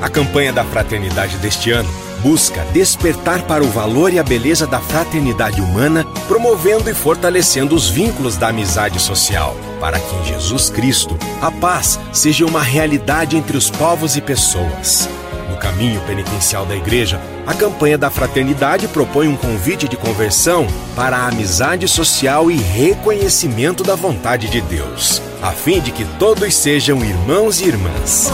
A 0.00 0.08
campanha 0.08 0.52
da 0.52 0.62
fraternidade 0.62 1.38
deste 1.38 1.72
ano 1.72 2.11
busca 2.22 2.64
despertar 2.72 3.42
para 3.42 3.64
o 3.64 3.68
valor 3.68 4.12
e 4.12 4.18
a 4.18 4.22
beleza 4.22 4.66
da 4.66 4.78
fraternidade 4.78 5.60
humana, 5.60 6.06
promovendo 6.28 6.88
e 6.88 6.94
fortalecendo 6.94 7.74
os 7.74 7.88
vínculos 7.88 8.36
da 8.36 8.48
amizade 8.48 9.00
social, 9.00 9.56
para 9.80 9.98
que 9.98 10.16
em 10.16 10.24
Jesus 10.24 10.70
Cristo 10.70 11.18
a 11.40 11.50
paz 11.50 11.98
seja 12.12 12.46
uma 12.46 12.62
realidade 12.62 13.36
entre 13.36 13.56
os 13.56 13.68
povos 13.68 14.16
e 14.16 14.20
pessoas. 14.20 15.08
No 15.50 15.56
caminho 15.58 16.00
penitencial 16.02 16.64
da 16.64 16.74
Igreja, 16.76 17.20
a 17.46 17.52
campanha 17.52 17.98
da 17.98 18.08
fraternidade 18.08 18.86
propõe 18.88 19.28
um 19.28 19.36
convite 19.36 19.88
de 19.88 19.96
conversão 19.96 20.66
para 20.94 21.16
a 21.16 21.28
amizade 21.28 21.88
social 21.88 22.50
e 22.50 22.56
reconhecimento 22.56 23.82
da 23.82 23.96
vontade 23.96 24.48
de 24.48 24.60
Deus, 24.60 25.20
a 25.42 25.50
fim 25.50 25.80
de 25.80 25.90
que 25.90 26.04
todos 26.18 26.54
sejam 26.54 27.04
irmãos 27.04 27.60
e 27.60 27.64
irmãs. 27.66 28.30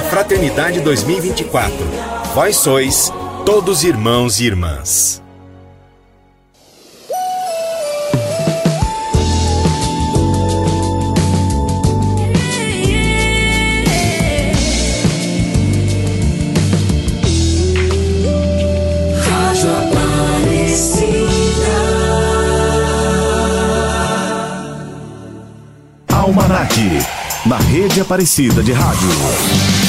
Da 0.00 0.08
Fraternidade 0.08 0.80
2024. 0.80 1.76
Vós 2.34 2.56
sois 2.56 3.12
todos 3.44 3.84
irmãos 3.84 4.40
e 4.40 4.46
irmãs. 4.46 5.22
Rádio 19.22 19.70
Aparecida. 19.82 21.20
Almanac, 26.08 26.80
na 27.44 27.58
rede 27.58 28.00
Aparecida 28.00 28.62
de 28.62 28.72
Rádio. 28.72 29.79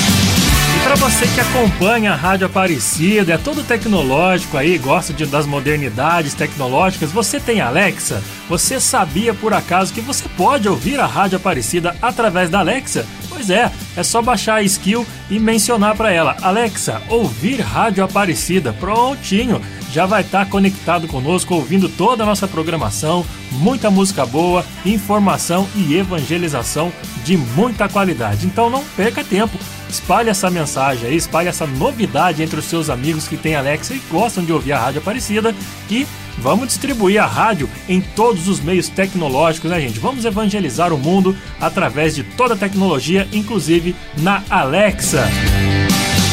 Para 0.91 1.09
você 1.09 1.25
que 1.25 1.39
acompanha 1.39 2.11
a 2.11 2.15
Rádio 2.17 2.47
Aparecida, 2.47 3.35
é 3.35 3.37
todo 3.37 3.63
tecnológico 3.63 4.57
aí, 4.57 4.77
gosta 4.77 5.13
de, 5.13 5.25
das 5.25 5.45
modernidades 5.45 6.33
tecnológicas, 6.33 7.13
você 7.13 7.39
tem 7.39 7.61
Alexa? 7.61 8.21
Você 8.49 8.77
sabia 8.77 9.33
por 9.33 9.53
acaso 9.53 9.93
que 9.93 10.01
você 10.01 10.27
pode 10.35 10.67
ouvir 10.67 10.99
a 10.99 11.05
Rádio 11.05 11.37
Aparecida 11.37 11.95
através 12.01 12.49
da 12.49 12.59
Alexa? 12.59 13.05
Pois 13.29 13.49
é, 13.49 13.71
é 13.95 14.03
só 14.03 14.21
baixar 14.21 14.55
a 14.55 14.63
skill 14.63 15.07
e 15.29 15.39
mencionar 15.39 15.95
para 15.95 16.11
ela: 16.11 16.35
Alexa, 16.41 17.01
ouvir 17.07 17.61
Rádio 17.61 18.03
Aparecida. 18.03 18.73
Prontinho! 18.73 19.61
Já 19.91 20.05
vai 20.05 20.21
estar 20.21 20.47
conectado 20.47 21.05
conosco, 21.05 21.53
ouvindo 21.53 21.89
toda 21.89 22.23
a 22.23 22.25
nossa 22.25 22.47
programação, 22.47 23.25
muita 23.51 23.91
música 23.91 24.25
boa, 24.25 24.65
informação 24.85 25.67
e 25.75 25.95
evangelização 25.95 26.93
de 27.25 27.35
muita 27.35 27.89
qualidade. 27.89 28.45
Então 28.45 28.69
não 28.69 28.85
perca 28.95 29.21
tempo. 29.21 29.57
Espalhe 29.89 30.29
essa 30.29 30.49
mensagem 30.49 31.09
aí, 31.09 31.17
espalhe 31.17 31.49
essa 31.49 31.67
novidade 31.67 32.41
entre 32.41 32.57
os 32.57 32.65
seus 32.65 32.89
amigos 32.89 33.27
que 33.27 33.35
têm 33.35 33.55
Alexa 33.55 33.93
e 33.93 34.01
gostam 34.09 34.45
de 34.45 34.53
ouvir 34.53 34.71
a 34.71 34.79
Rádio 34.79 35.01
Aparecida. 35.01 35.53
E 35.89 36.07
vamos 36.37 36.69
distribuir 36.69 37.21
a 37.21 37.25
rádio 37.25 37.69
em 37.89 37.99
todos 37.99 38.47
os 38.47 38.61
meios 38.61 38.87
tecnológicos, 38.87 39.69
né, 39.69 39.81
gente? 39.81 39.99
Vamos 39.99 40.23
evangelizar 40.23 40.93
o 40.93 40.97
mundo 40.97 41.35
através 41.59 42.15
de 42.15 42.23
toda 42.23 42.53
a 42.53 42.57
tecnologia, 42.57 43.27
inclusive 43.33 43.93
na 44.17 44.41
Alexa. 44.49 45.27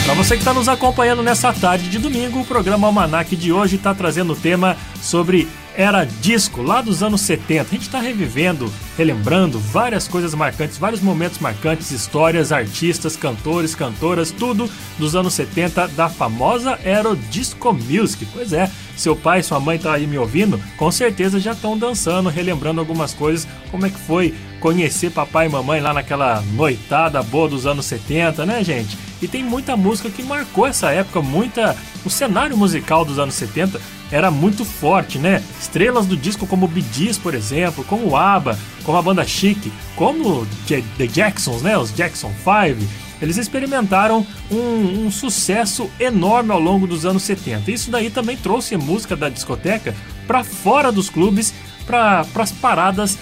Para 0.08 0.16
você 0.16 0.36
que 0.36 0.40
está 0.40 0.54
nos 0.54 0.70
acompanhando 0.70 1.22
nessa 1.22 1.52
tarde 1.52 1.90
de 1.90 1.98
domingo, 1.98 2.40
o 2.40 2.44
programa 2.44 2.86
Almanac 2.86 3.36
de 3.36 3.52
hoje 3.52 3.76
está 3.76 3.94
trazendo 3.94 4.32
o 4.32 4.36
tema 4.36 4.74
sobre 5.02 5.46
era 5.76 6.02
disco 6.04 6.62
lá 6.62 6.80
dos 6.80 7.02
anos 7.02 7.20
70. 7.20 7.60
A 7.60 7.64
gente 7.64 7.82
está 7.82 8.00
revivendo, 8.00 8.72
relembrando 8.98 9.60
várias 9.60 10.08
coisas 10.08 10.34
marcantes, 10.34 10.76
vários 10.76 11.00
momentos 11.00 11.38
marcantes, 11.38 11.92
histórias, 11.92 12.50
artistas, 12.50 13.14
cantores, 13.16 13.72
cantoras, 13.72 14.32
tudo 14.32 14.68
dos 14.98 15.14
anos 15.14 15.34
70 15.34 15.86
da 15.88 16.08
famosa 16.08 16.76
Aero 16.84 17.14
Disco 17.30 17.72
Music. 17.72 18.26
Pois 18.32 18.52
é, 18.52 18.68
seu 18.96 19.14
pai 19.14 19.38
e 19.38 19.42
sua 19.44 19.60
mãe 19.60 19.76
estão 19.76 19.92
tá 19.92 19.96
aí 19.96 20.04
me 20.04 20.18
ouvindo, 20.18 20.60
com 20.76 20.90
certeza 20.90 21.38
já 21.38 21.52
estão 21.52 21.78
dançando, 21.78 22.28
relembrando 22.28 22.80
algumas 22.80 23.14
coisas, 23.14 23.46
como 23.70 23.86
é 23.86 23.90
que 23.90 24.00
foi 24.00 24.34
conhecer 24.58 25.12
papai 25.12 25.46
e 25.46 25.48
mamãe 25.48 25.80
lá 25.80 25.94
naquela 25.94 26.42
noitada 26.54 27.22
boa 27.22 27.48
dos 27.48 27.66
anos 27.66 27.86
70, 27.86 28.44
né, 28.44 28.64
gente? 28.64 28.98
E 29.22 29.28
tem 29.28 29.44
muita 29.44 29.76
música 29.76 30.10
que 30.10 30.24
marcou 30.24 30.66
essa 30.66 30.90
época, 30.90 31.22
muita. 31.22 31.76
O 32.04 32.10
cenário 32.10 32.56
musical 32.56 33.04
dos 33.04 33.18
anos 33.18 33.34
70 33.34 33.80
era 34.10 34.30
muito 34.30 34.64
forte, 34.64 35.18
né? 35.18 35.42
Estrelas 35.60 36.06
do 36.06 36.16
disco 36.16 36.46
como 36.46 36.70
Gees, 36.92 37.18
por 37.18 37.34
exemplo, 37.34 37.84
como 37.84 38.16
ABBA, 38.16 38.58
como 38.88 38.96
a 38.96 39.02
banda 39.02 39.22
Chic, 39.22 39.70
como 39.94 40.46
The 40.66 41.06
Jacksons, 41.06 41.60
né? 41.60 41.76
Os 41.76 41.94
Jackson 41.94 42.32
5. 42.38 42.90
Eles 43.20 43.36
experimentaram 43.36 44.26
um, 44.50 45.04
um 45.04 45.10
sucesso 45.10 45.90
enorme 46.00 46.52
ao 46.52 46.58
longo 46.58 46.86
dos 46.86 47.04
anos 47.04 47.22
70. 47.24 47.70
Isso 47.70 47.90
daí 47.90 48.08
também 48.08 48.34
trouxe 48.34 48.76
a 48.76 48.78
música 48.78 49.14
da 49.14 49.28
discoteca 49.28 49.94
para 50.26 50.42
fora 50.42 50.90
dos 50.90 51.10
clubes, 51.10 51.52
para 51.86 52.24
as 52.36 52.50
paradas, 52.50 53.18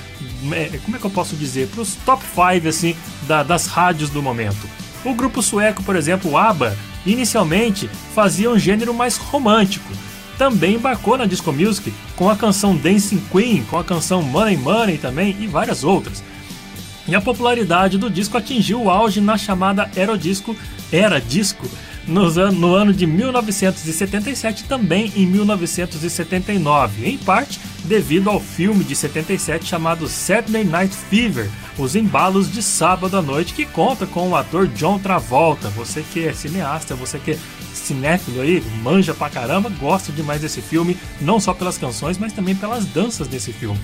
é, 0.53 0.79
como 0.85 0.97
é 0.97 1.01
que 1.01 1.07
eu 1.07 1.11
posso 1.11 1.35
dizer, 1.35 1.67
para 1.67 1.81
os 1.81 1.97
top 1.97 2.23
5 2.23 2.69
assim, 2.69 2.95
da, 3.27 3.43
das 3.43 3.67
rádios 3.67 4.09
do 4.09 4.23
momento. 4.23 4.69
O 5.05 5.15
grupo 5.15 5.43
sueco, 5.43 5.83
por 5.83 5.97
exemplo, 5.97 6.31
o 6.31 6.39
ABBA, 6.39 6.79
inicialmente 7.05 7.91
fazia 8.15 8.49
um 8.49 8.57
gênero 8.59 8.95
mais 8.95 9.17
romântico, 9.17 9.93
também 10.39 10.75
embarcou 10.75 11.17
na 11.17 11.27
disco 11.27 11.53
music 11.53 11.93
com 12.15 12.29
a 12.29 12.37
canção 12.37 12.77
Dancing 12.77 13.23
Queen, 13.31 13.63
com 13.65 13.79
a 13.79 13.85
canção 13.85 14.23
Money 14.23 14.57
Money 14.57 14.99
também 14.99 15.37
e 15.41 15.47
várias 15.47 15.85
outras. 15.85 16.23
E 17.09 17.15
a 17.15 17.21
popularidade 17.21 17.99
do 17.99 18.11
disco 18.11 18.37
atingiu 18.37 18.83
o 18.83 18.91
auge 18.91 19.21
na 19.21 19.39
chamada 19.39 19.89
Aerodisco, 19.97 20.57
Era 20.91 21.21
Disco, 21.21 21.69
no 22.07 22.75
ano 22.75 22.93
de 22.93 23.07
1977 23.07 24.63
e 24.63 24.67
também 24.67 25.13
em 25.17 25.27
1979, 25.27 27.09
em 27.09 27.19
parte 27.19 27.61
devido 27.85 28.31
ao 28.31 28.41
filme 28.41 28.85
de 28.85 28.95
77 28.95 29.65
chamado 29.65 30.09
Saturday 30.09 30.65
Night 30.65 30.95
Fever, 30.95 31.49
Os 31.79 31.95
Embalos 31.95 32.51
de 32.51 32.63
Sábado 32.63 33.17
à 33.17 33.23
Noite, 33.23 33.55
que 33.55 33.65
conta 33.65 34.07
com 34.07 34.31
o 34.31 34.37
ator 34.37 34.67
John 34.69 34.99
Travolta. 34.99 35.69
Você 35.71 36.05
que 36.13 36.27
é 36.27 36.33
cineasta, 36.33 36.95
você 36.95 37.19
que 37.19 37.39
cinéfilo 37.77 38.41
aí, 38.41 38.63
manja 38.83 39.15
pra 39.15 39.31
caramba, 39.31 39.71
gosta 39.71 40.13
demais 40.13 40.41
desse 40.41 40.61
filme, 40.61 40.97
não 41.21 41.39
só 41.39 41.55
pelas 41.55 41.79
canções, 41.79 42.19
mas 42.19 42.33
também 42.33 42.55
pelas 42.55 42.85
danças 42.87 43.29
desse 43.29 43.53
filme. 43.53 43.81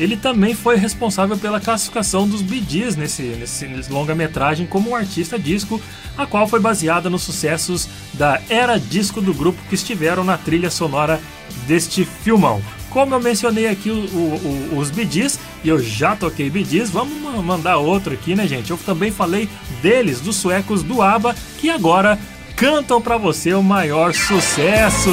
Ele 0.00 0.16
também 0.16 0.54
foi 0.54 0.76
responsável 0.76 1.36
pela 1.36 1.60
classificação 1.60 2.26
dos 2.26 2.40
Bee 2.40 2.64
Gees 2.66 2.96
nesse, 2.96 3.22
nesse, 3.22 3.92
longa-metragem 3.92 4.66
como 4.66 4.90
um 4.90 4.96
artista 4.96 5.38
disco, 5.38 5.78
a 6.16 6.26
qual 6.26 6.48
foi 6.48 6.58
baseada 6.58 7.10
nos 7.10 7.22
sucessos 7.22 7.86
da 8.14 8.40
era 8.48 8.78
disco 8.78 9.20
do 9.20 9.34
grupo 9.34 9.60
que 9.68 9.74
estiveram 9.74 10.24
na 10.24 10.38
trilha 10.38 10.70
sonora 10.70 11.20
deste 11.66 12.06
filmão. 12.06 12.62
Como 12.88 13.14
eu 13.14 13.20
mencionei 13.20 13.68
aqui 13.68 13.90
o, 13.90 13.94
o, 13.94 14.72
o, 14.72 14.78
os 14.78 14.88
Gees, 14.88 15.38
e 15.62 15.68
eu 15.68 15.78
já 15.78 16.16
toquei 16.16 16.50
Gees, 16.64 16.88
vamos 16.88 17.44
mandar 17.44 17.76
outro 17.76 18.14
aqui, 18.14 18.34
né, 18.34 18.48
gente? 18.48 18.70
Eu 18.70 18.78
também 18.78 19.12
falei 19.12 19.50
deles, 19.82 20.18
dos 20.20 20.36
suecos 20.36 20.82
do 20.82 21.02
ABBA, 21.02 21.36
que 21.58 21.68
agora 21.68 22.18
cantam 22.60 23.00
para 23.00 23.16
você 23.16 23.54
o 23.54 23.62
maior 23.62 24.12
sucesso. 24.12 25.10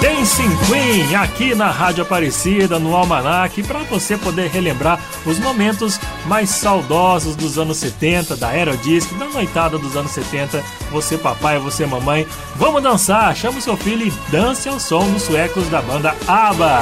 Dancing 0.00 0.50
Queen 0.66 1.14
aqui 1.14 1.54
na 1.54 1.70
Rádio 1.70 2.02
Aparecida, 2.02 2.78
no 2.78 2.96
Almanac, 2.96 3.62
para 3.64 3.80
você 3.80 4.16
poder 4.16 4.48
relembrar 4.48 4.98
os 5.26 5.38
momentos 5.38 6.00
mais 6.24 6.48
saudosos 6.48 7.36
dos 7.36 7.58
anos 7.58 7.76
70, 7.76 8.36
da 8.36 8.48
Aerodisc, 8.48 9.12
da 9.18 9.26
noitada 9.26 9.76
dos 9.76 9.94
anos 9.94 10.12
70. 10.12 10.64
Você 10.90 11.18
papai, 11.18 11.58
você 11.58 11.84
mamãe, 11.84 12.26
vamos 12.56 12.82
dançar, 12.82 13.36
chama 13.36 13.58
o 13.58 13.62
seu 13.62 13.76
filho 13.76 14.06
e 14.06 14.30
dance 14.30 14.66
ao 14.66 14.80
som 14.80 15.06
dos 15.10 15.22
suecos 15.22 15.68
da 15.68 15.82
banda 15.82 16.16
ABBA. 16.26 16.80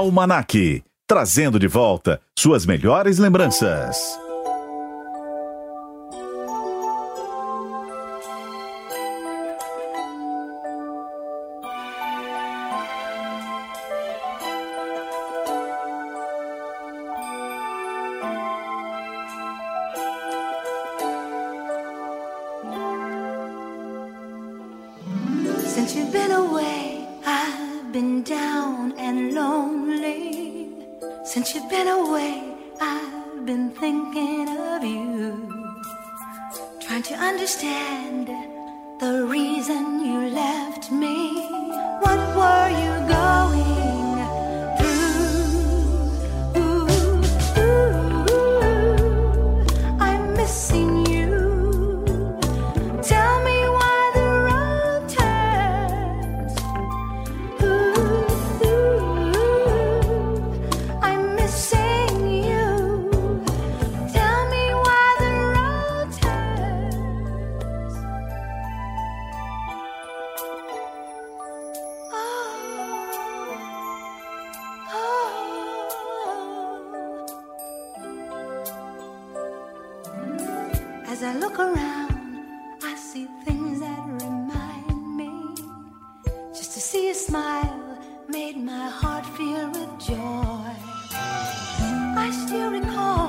Almanac, 0.00 0.82
trazendo 1.06 1.58
de 1.58 1.68
volta 1.68 2.20
suas 2.34 2.64
melhores 2.64 3.18
lembranças. 3.18 4.19
thinking 33.80 34.46
of 34.46 34.84
you, 34.84 35.82
trying 36.80 37.02
to 37.02 37.14
understand 37.14 38.28
the 39.00 39.24
reason 39.26 40.04
you 40.04 40.28
left 40.28 40.92
me. 40.92 41.46
What 42.02 42.20
were 42.36 42.68
you 42.82 43.08
going? 43.08 43.49
To 86.80 86.86
see 86.86 87.10
a 87.10 87.14
smile 87.14 87.98
made 88.26 88.56
my 88.56 88.88
heart 88.88 89.26
fill 89.36 89.68
with 89.68 89.98
joy. 89.98 90.72
I 91.12 92.30
still 92.32 92.70
recall. 92.70 93.19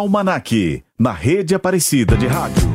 Almanac, 0.00 0.82
na 0.98 1.12
rede 1.12 1.54
Aparecida 1.54 2.16
de 2.16 2.26
Rádio. 2.26 2.70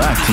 Almanac. 0.00 0.32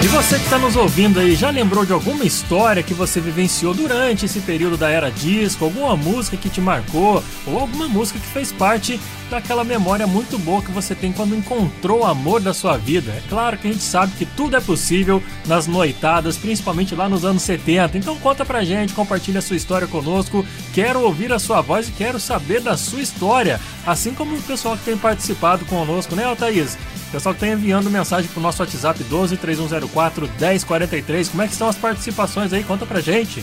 E 0.00 0.06
você 0.06 0.38
que 0.38 0.44
está 0.44 0.58
nos 0.58 0.76
ouvindo 0.76 1.18
aí, 1.18 1.34
já 1.34 1.50
lembrou 1.50 1.84
de 1.84 1.92
alguma 1.92 2.24
história 2.24 2.84
que 2.84 2.94
você 2.94 3.20
vivenciou 3.20 3.74
durante 3.74 4.24
esse 4.24 4.40
período 4.40 4.76
da 4.76 4.88
era 4.88 5.10
disco? 5.10 5.64
Alguma 5.64 5.96
música 5.96 6.36
que 6.36 6.48
te 6.48 6.60
marcou? 6.60 7.22
Ou 7.44 7.58
alguma 7.58 7.88
música 7.88 8.18
que 8.18 8.26
fez 8.26 8.52
parte 8.52 8.98
daquela 9.28 9.64
memória 9.64 10.06
muito 10.06 10.38
boa 10.38 10.62
que 10.62 10.70
você 10.70 10.94
tem 10.94 11.12
quando 11.12 11.34
encontrou 11.34 12.00
o 12.00 12.06
amor 12.06 12.40
da 12.40 12.54
sua 12.54 12.76
vida? 12.76 13.10
É 13.10 13.22
claro 13.28 13.58
que 13.58 13.68
a 13.68 13.72
gente 13.72 13.82
sabe 13.82 14.12
que 14.16 14.24
tudo 14.24 14.56
é 14.56 14.60
possível 14.60 15.20
nas 15.46 15.66
noitadas, 15.66 16.36
principalmente 16.36 16.94
lá 16.94 17.08
nos 17.08 17.24
anos 17.24 17.42
70. 17.42 17.98
Então 17.98 18.16
conta 18.18 18.44
pra 18.44 18.64
gente, 18.64 18.94
compartilha 18.94 19.40
a 19.40 19.42
sua 19.42 19.56
história 19.56 19.88
conosco. 19.88 20.46
Quero 20.72 21.00
ouvir 21.00 21.32
a 21.32 21.40
sua 21.40 21.60
voz 21.60 21.88
e 21.88 21.92
quero 21.92 22.20
saber 22.20 22.60
da 22.60 22.76
sua 22.76 23.00
história. 23.00 23.60
Assim 23.84 24.14
como 24.14 24.36
o 24.36 24.42
pessoal 24.42 24.76
que 24.76 24.84
tem 24.84 24.96
participado 24.96 25.64
conosco, 25.64 26.14
né, 26.14 26.22
Thaís? 26.36 26.78
O 27.08 27.10
pessoal 27.10 27.34
que 27.34 27.42
está 27.42 27.54
enviando 27.54 27.90
mensagem 27.90 28.30
pro 28.30 28.40
nosso 28.40 28.62
WhatsApp 28.62 29.02
12 29.02 29.38
3104 29.38 30.28
1043. 30.38 31.28
Como 31.30 31.42
é 31.42 31.46
que 31.46 31.52
estão 31.52 31.68
as 31.68 31.76
participações 31.76 32.52
aí? 32.52 32.62
Conta 32.62 32.84
pra 32.84 33.00
gente. 33.00 33.42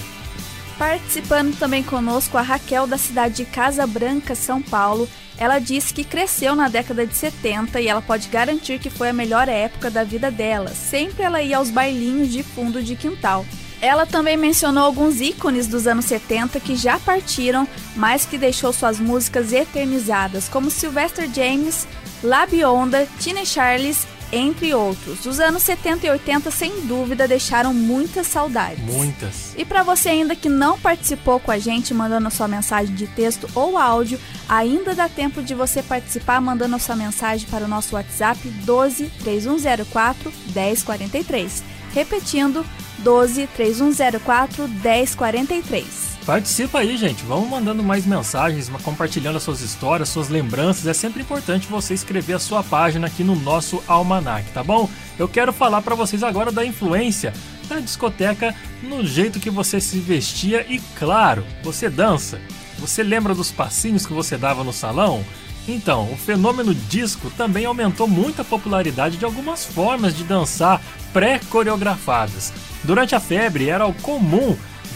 Participando 0.77 1.57
também 1.57 1.81
conosco 1.81 2.37
a 2.37 2.41
Raquel 2.41 2.85
da 2.85 2.97
cidade 2.97 3.37
de 3.37 3.45
Casa 3.45 3.87
Branca, 3.87 4.35
São 4.35 4.61
Paulo. 4.61 5.09
Ela 5.35 5.57
disse 5.57 5.93
que 5.93 6.03
cresceu 6.03 6.55
na 6.55 6.67
década 6.67 7.07
de 7.07 7.15
70 7.15 7.81
e 7.81 7.87
ela 7.87 8.03
pode 8.03 8.27
garantir 8.27 8.77
que 8.77 8.89
foi 8.89 9.09
a 9.09 9.13
melhor 9.13 9.49
época 9.49 9.89
da 9.89 10.03
vida 10.03 10.29
dela. 10.29 10.69
Sempre 10.69 11.23
ela 11.23 11.41
ia 11.41 11.57
aos 11.57 11.71
bailinhos 11.71 12.31
de 12.31 12.43
fundo 12.43 12.83
de 12.83 12.95
quintal. 12.95 13.45
Ela 13.81 14.05
também 14.05 14.37
mencionou 14.37 14.83
alguns 14.83 15.19
ícones 15.19 15.67
dos 15.67 15.87
anos 15.87 16.05
70 16.05 16.59
que 16.59 16.75
já 16.75 16.99
partiram, 16.99 17.67
mas 17.95 18.25
que 18.25 18.37
deixou 18.37 18.71
suas 18.71 18.99
músicas 18.99 19.51
eternizadas, 19.51 20.47
como 20.47 20.71
Sylvester 20.71 21.29
James, 21.33 21.87
La 22.25 22.47
Bionda, 22.47 23.07
Tina 23.19 23.45
Charles, 23.45 24.07
entre 24.31 24.73
outros. 24.73 25.27
Os 25.27 25.39
anos 25.39 25.61
70 25.61 26.07
e 26.07 26.09
80, 26.09 26.49
sem 26.49 26.81
dúvida, 26.87 27.27
deixaram 27.27 27.71
muitas 27.71 28.25
saudades. 28.25 28.83
Muitas. 28.83 29.53
E 29.55 29.63
para 29.63 29.83
você 29.83 30.09
ainda 30.09 30.35
que 30.35 30.49
não 30.49 30.79
participou 30.79 31.39
com 31.39 31.51
a 31.51 31.59
gente, 31.59 31.93
mandando 31.93 32.31
sua 32.31 32.47
mensagem 32.47 32.95
de 32.95 33.05
texto 33.05 33.47
ou 33.53 33.77
áudio, 33.77 34.19
ainda 34.49 34.95
dá 34.95 35.07
tempo 35.07 35.43
de 35.43 35.53
você 35.53 35.83
participar 35.83 36.41
mandando 36.41 36.79
sua 36.79 36.95
mensagem 36.95 37.47
para 37.47 37.65
o 37.65 37.67
nosso 37.67 37.95
WhatsApp 37.95 38.39
12 38.49 39.05
3104 39.23 40.33
1043. 40.47 41.63
Repetindo, 41.93 42.65
12 43.03 43.47
3104 43.55 44.67
1043. 44.67 46.14
Participa 46.25 46.79
aí, 46.79 46.97
gente. 46.97 47.23
Vamos 47.23 47.47
mandando 47.47 47.83
mais 47.83 48.03
mensagens, 48.03 48.67
compartilhando 48.81 49.35
as 49.35 49.43
suas 49.43 49.61
histórias, 49.61 50.09
suas 50.09 50.27
lembranças. 50.27 50.87
É 50.87 50.93
sempre 50.93 51.21
importante 51.21 51.67
você 51.67 51.93
escrever 51.93 52.33
a 52.33 52.39
sua 52.39 52.63
página 52.63 53.05
aqui 53.05 53.23
no 53.23 53.35
nosso 53.35 53.83
almanac, 53.87 54.49
tá 54.51 54.63
bom? 54.63 54.89
Eu 55.19 55.27
quero 55.27 55.53
falar 55.53 55.83
para 55.83 55.93
vocês 55.93 56.23
agora 56.23 56.51
da 56.51 56.65
influência 56.65 57.31
da 57.69 57.79
discoteca 57.79 58.55
no 58.81 59.05
jeito 59.05 59.39
que 59.39 59.51
você 59.51 59.79
se 59.79 59.99
vestia 59.99 60.65
e, 60.67 60.79
claro, 60.97 61.45
você 61.63 61.89
dança. 61.89 62.41
Você 62.79 63.03
lembra 63.03 63.35
dos 63.35 63.51
passinhos 63.51 64.05
que 64.05 64.13
você 64.13 64.35
dava 64.35 64.63
no 64.63 64.73
salão? 64.73 65.23
Então, 65.67 66.11
o 66.11 66.17
fenômeno 66.17 66.73
disco 66.73 67.29
também 67.31 67.65
aumentou 67.65 68.07
muito 68.07 68.41
a 68.41 68.45
popularidade 68.45 69.17
de 69.17 69.25
algumas 69.25 69.63
formas 69.63 70.15
de 70.15 70.23
dançar 70.23 70.81
pré-coreografadas. 71.13 72.51
Durante 72.83 73.15
a 73.15 73.19
febre, 73.19 73.69
era 73.69 73.85
o 73.85 73.93
comum 73.93 74.55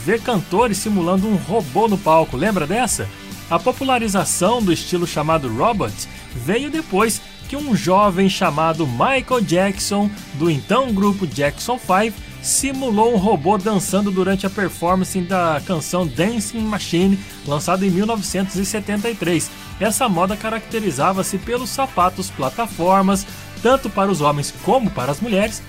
ver 0.10 0.22
cantores 0.22 0.80
simulando 0.80 1.28
um 1.28 1.36
robô 1.36 1.88
no 1.88 1.96
palco, 1.96 2.36
lembra 2.36 2.66
dessa? 2.66 3.08
A 3.48 3.60
popularização 3.60 4.60
do 4.60 4.74
estilo 4.74 5.06
chamado 5.06 5.48
robot 5.48 5.94
veio 6.34 6.72
depois 6.72 7.22
que 7.48 7.56
um 7.56 7.76
jovem 7.76 8.28
chamado 8.28 8.88
Michael 8.88 9.42
Jackson, 9.42 10.10
do 10.34 10.50
então 10.50 10.92
grupo 10.92 11.28
Jackson 11.28 11.78
5, 11.78 12.18
simulou 12.42 13.14
um 13.14 13.18
robô 13.18 13.56
dançando 13.60 14.10
durante 14.10 14.48
a 14.48 14.50
performance 14.50 15.20
da 15.22 15.62
canção 15.64 16.08
Dancing 16.08 16.62
Machine, 16.62 17.20
lançada 17.46 17.86
em 17.86 17.92
1973. 17.92 19.52
Essa 19.80 20.10
moda 20.10 20.36
caracterizava-se 20.36 21.38
pelos 21.38 21.70
sapatos 21.70 22.32
plataformas, 22.32 23.28
tanto 23.62 23.92
para 23.92 24.10
os 24.10 24.22
homens 24.22 24.52
como 24.64 24.90
para 24.90 25.12
as 25.12 25.22
mulheres, 25.22 25.62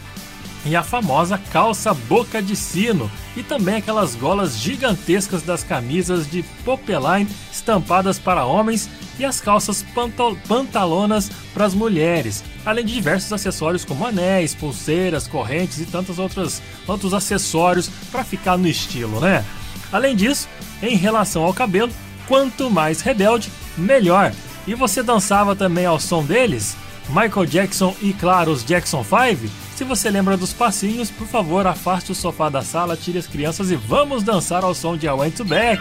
e 0.65 0.77
a 0.77 0.83
famosa 0.83 1.39
calça 1.53 1.95
boca 1.95 2.43
de 2.43 2.55
sino 2.55 3.11
e 3.37 3.43
também 3.43 3.77
aquelas 3.77 4.15
golas 4.15 4.59
gigantescas 4.59 5.43
das 5.43 5.65
camisas 5.65 6.31
de 6.31 6.43
popeline 6.65 7.29
estampadas 7.53 8.19
para 8.19 8.45
homens 8.45 8.89
e 9.19 9.25
as 9.25 9.41
calças 9.41 9.83
pantal- 9.95 10.37
pantalonas 10.47 11.31
para 11.55 11.65
as 11.65 11.75
mulheres, 11.75 12.45
além 12.65 12.85
de 12.85 12.93
diversos 12.93 13.33
acessórios 13.33 13.85
como 13.85 14.07
anéis, 14.07 14.55
pulseiras, 14.55 15.27
correntes 15.27 15.79
e 15.81 15.87
tantos 15.87 16.19
outros, 16.19 16.61
outros 16.87 17.15
acessórios 17.15 17.89
para 18.11 18.25
ficar 18.25 18.57
no 18.59 18.69
estilo, 18.69 19.21
né? 19.21 19.45
Além 19.93 20.15
disso, 20.15 20.49
em 20.83 20.97
relação 20.97 21.43
ao 21.43 21.53
cabelo, 21.55 21.93
quanto 22.27 22.71
mais 22.71 23.01
rebelde, 23.01 23.51
melhor. 23.77 24.33
E 24.67 24.75
você 24.75 25.03
dançava 25.03 25.57
também 25.57 25.85
ao 25.87 25.99
som 25.99 26.23
deles? 26.25 26.77
Michael 27.09 27.47
Jackson 27.47 27.95
e, 28.01 28.13
claro, 28.13 28.53
os 28.53 28.65
Jackson 28.65 29.03
5? 29.05 29.51
Se 29.81 29.85
você 29.85 30.11
lembra 30.11 30.37
dos 30.37 30.53
passinhos, 30.53 31.11
por 31.11 31.26
favor, 31.26 31.66
afaste 31.66 32.12
o 32.12 32.14
sofá 32.14 32.51
da 32.51 32.61
sala, 32.61 32.99
tire 32.99 33.16
as 33.16 33.26
crianças 33.26 33.70
e 33.70 33.76
vamos 33.76 34.22
dançar 34.22 34.62
ao 34.62 34.74
som 34.74 34.95
de 34.95 35.07
I 35.07 35.11
Went 35.11 35.37
to 35.37 35.45
Back. 35.47 35.81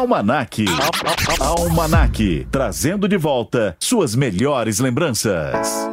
Almanac. 0.00 0.64
Almanac. 1.38 2.46
Trazendo 2.50 3.06
de 3.06 3.18
volta 3.18 3.76
suas 3.78 4.14
melhores 4.14 4.78
lembranças. 4.78 5.89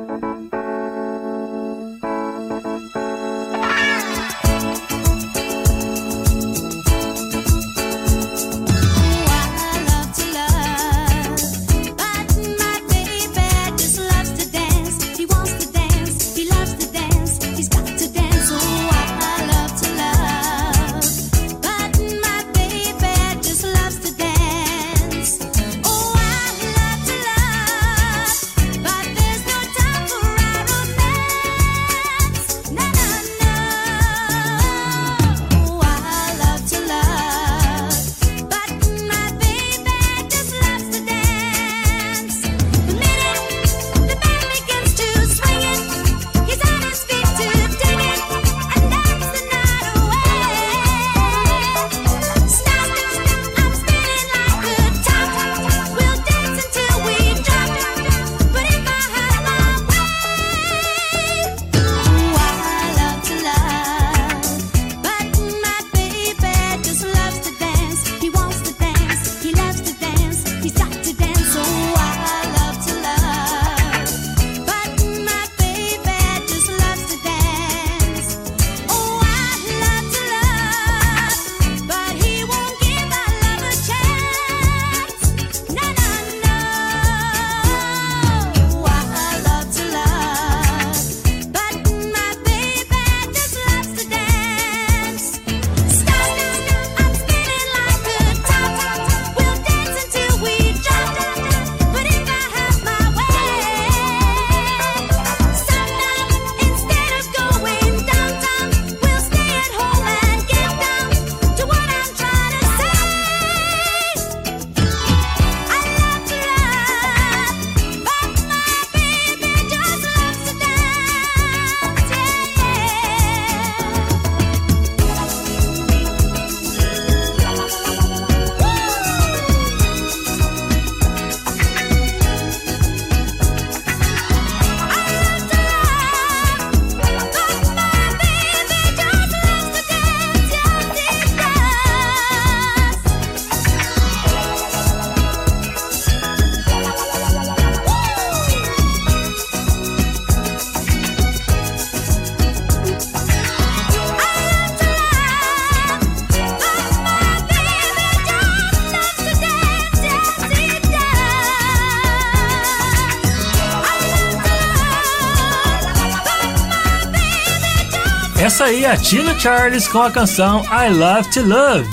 A 168.87 168.95
Tina 168.95 169.37
Charles 169.37 169.85
com 169.85 170.01
a 170.01 170.09
canção 170.09 170.63
I 170.71 170.89
Love 170.89 171.29
to 171.31 171.41
Love. 171.41 171.89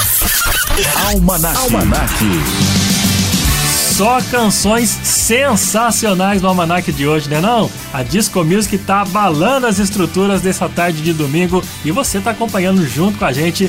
Almanac. 1.09 1.57
Almanac. 1.57 2.15
Só 3.97 4.21
canções 4.31 4.91
sensacionais 4.91 6.41
no 6.41 6.47
Almanac 6.47 6.93
de 6.93 7.05
hoje, 7.05 7.29
né 7.29 7.41
não? 7.41 7.69
A 7.93 8.05
Disco 8.05 8.45
Music 8.45 8.79
tá 8.79 9.01
abalando 9.01 9.67
as 9.67 9.81
estruturas 9.81 10.41
dessa 10.41 10.69
tarde 10.69 11.03
de 11.03 11.13
domingo 11.13 11.65
e 11.85 11.91
você 11.91 12.21
tá 12.21 12.31
acompanhando 12.31 12.87
junto 12.87 13.19
com 13.19 13.25
a 13.25 13.33
gente 13.33 13.69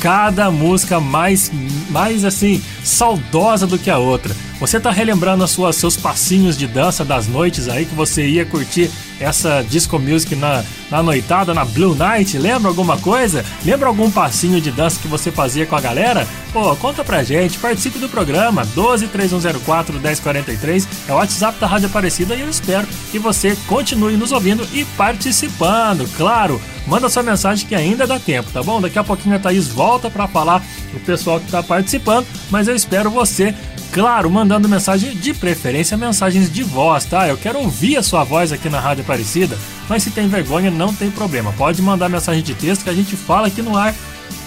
cada 0.00 0.50
música 0.50 0.98
mais, 0.98 1.52
mais 1.90 2.24
assim, 2.24 2.62
saudosa 2.82 3.66
do 3.66 3.78
que 3.78 3.90
a 3.90 3.98
outra. 3.98 4.34
Você 4.58 4.80
tá 4.80 4.90
relembrando 4.90 5.44
as 5.44 5.50
suas, 5.50 5.76
seus 5.76 5.96
passinhos 5.96 6.56
de 6.56 6.66
dança 6.66 7.04
das 7.04 7.26
noites 7.26 7.68
aí 7.68 7.84
que 7.84 7.94
você 7.94 8.26
ia 8.26 8.46
curtir 8.46 8.90
essa 9.20 9.62
disco 9.62 9.98
music 9.98 10.34
na, 10.34 10.64
na 10.92 11.02
noitada, 11.02 11.54
na 11.54 11.64
Blue 11.64 11.94
Night? 11.94 12.38
Lembra 12.38 12.68
alguma 12.68 12.98
coisa? 12.98 13.42
Lembra 13.64 13.88
algum 13.88 14.10
passinho 14.10 14.60
de 14.60 14.70
dança 14.70 15.00
que 15.00 15.08
você 15.08 15.32
fazia 15.32 15.64
com 15.64 15.74
a 15.74 15.80
galera? 15.80 16.28
Pô, 16.52 16.76
conta 16.76 17.02
pra 17.02 17.22
gente, 17.22 17.58
participe 17.58 17.98
do 17.98 18.10
programa 18.10 18.62
12 18.74 19.08
3104 19.08 19.98
1043 19.98 20.88
é 21.08 21.12
o 21.12 21.16
WhatsApp 21.16 21.58
da 21.58 21.66
Rádio 21.66 21.88
Aparecida 21.88 22.34
e 22.34 22.42
eu 22.42 22.50
espero 22.50 22.86
que 23.10 23.18
você 23.18 23.56
continue 23.66 24.18
nos 24.18 24.32
ouvindo 24.32 24.68
e 24.70 24.84
participando. 24.84 26.06
Claro, 26.14 26.60
manda 26.86 27.08
sua 27.08 27.22
mensagem 27.22 27.66
que 27.66 27.74
ainda 27.74 28.06
dá 28.06 28.18
tempo, 28.18 28.50
tá 28.52 28.62
bom? 28.62 28.78
Daqui 28.78 28.98
a 28.98 29.04
pouquinho 29.04 29.34
a 29.34 29.38
Thaís 29.38 29.68
volta 29.68 30.10
para 30.10 30.28
falar 30.28 30.62
o 30.92 31.00
pessoal 31.00 31.40
que 31.40 31.50
tá 31.50 31.62
participando, 31.62 32.26
mas 32.50 32.68
eu 32.68 32.76
espero 32.76 33.10
você 33.10 33.54
Claro, 33.92 34.30
mandando 34.30 34.68
mensagem 34.68 35.14
de 35.14 35.34
preferência, 35.34 35.98
mensagens 35.98 36.50
de 36.50 36.62
voz, 36.62 37.04
tá? 37.04 37.28
Eu 37.28 37.36
quero 37.36 37.58
ouvir 37.58 37.98
a 37.98 38.02
sua 38.02 38.24
voz 38.24 38.50
aqui 38.50 38.70
na 38.70 38.80
Rádio 38.80 39.04
Aparecida, 39.04 39.58
mas 39.86 40.02
se 40.02 40.10
tem 40.10 40.26
vergonha, 40.28 40.70
não 40.70 40.94
tem 40.94 41.10
problema. 41.10 41.52
Pode 41.52 41.82
mandar 41.82 42.08
mensagem 42.08 42.42
de 42.42 42.54
texto 42.54 42.84
que 42.84 42.90
a 42.90 42.94
gente 42.94 43.14
fala 43.16 43.48
aqui 43.48 43.60
no 43.60 43.76
ar 43.76 43.94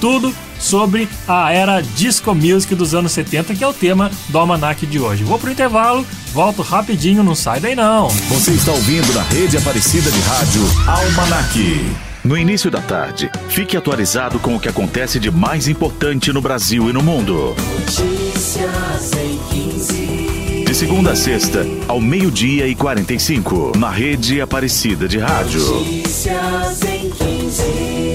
tudo 0.01 0.33
sobre 0.59 1.07
a 1.27 1.51
era 1.51 1.81
disco 1.81 2.33
music 2.33 2.73
dos 2.73 2.95
anos 2.95 3.11
70, 3.11 3.53
que 3.53 3.63
é 3.63 3.67
o 3.67 3.73
tema 3.73 4.09
do 4.29 4.37
Almanac 4.37 4.85
de 4.85 4.99
hoje. 4.99 5.23
Vou 5.23 5.37
pro 5.37 5.51
intervalo, 5.51 6.05
volto 6.33 6.63
rapidinho, 6.63 7.23
não 7.23 7.35
sai 7.35 7.59
daí 7.59 7.75
não. 7.75 8.07
Você 8.07 8.51
está 8.51 8.71
ouvindo 8.71 9.13
na 9.13 9.21
rede 9.23 9.57
Aparecida 9.57 10.09
de 10.09 10.19
Rádio 10.21 10.63
Almanac. 10.87 12.04
No 12.25 12.35
início 12.35 12.71
da 12.71 12.81
tarde, 12.81 13.29
fique 13.49 13.77
atualizado 13.77 14.39
com 14.39 14.55
o 14.55 14.59
que 14.59 14.67
acontece 14.67 15.19
de 15.19 15.29
mais 15.29 15.67
importante 15.67 16.33
no 16.33 16.41
Brasil 16.41 16.89
e 16.89 16.93
no 16.93 17.03
mundo. 17.03 17.55
Notícias 17.55 19.11
em 19.13 19.37
15. 19.71 20.65
De 20.65 20.73
segunda 20.73 21.11
a 21.11 21.15
sexta, 21.15 21.63
ao 21.87 22.01
meio-dia 22.01 22.67
e 22.67 22.73
45, 22.73 23.73
na 23.77 23.91
rede 23.91 24.41
Aparecida 24.41 25.07
de 25.07 25.19
Rádio. 25.19 25.59
Notícias 25.59 26.81
em 26.81 27.11
15. 27.11 28.14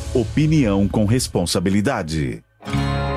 Opinião 0.13 0.89
com 0.89 1.05
responsabilidade. 1.05 2.43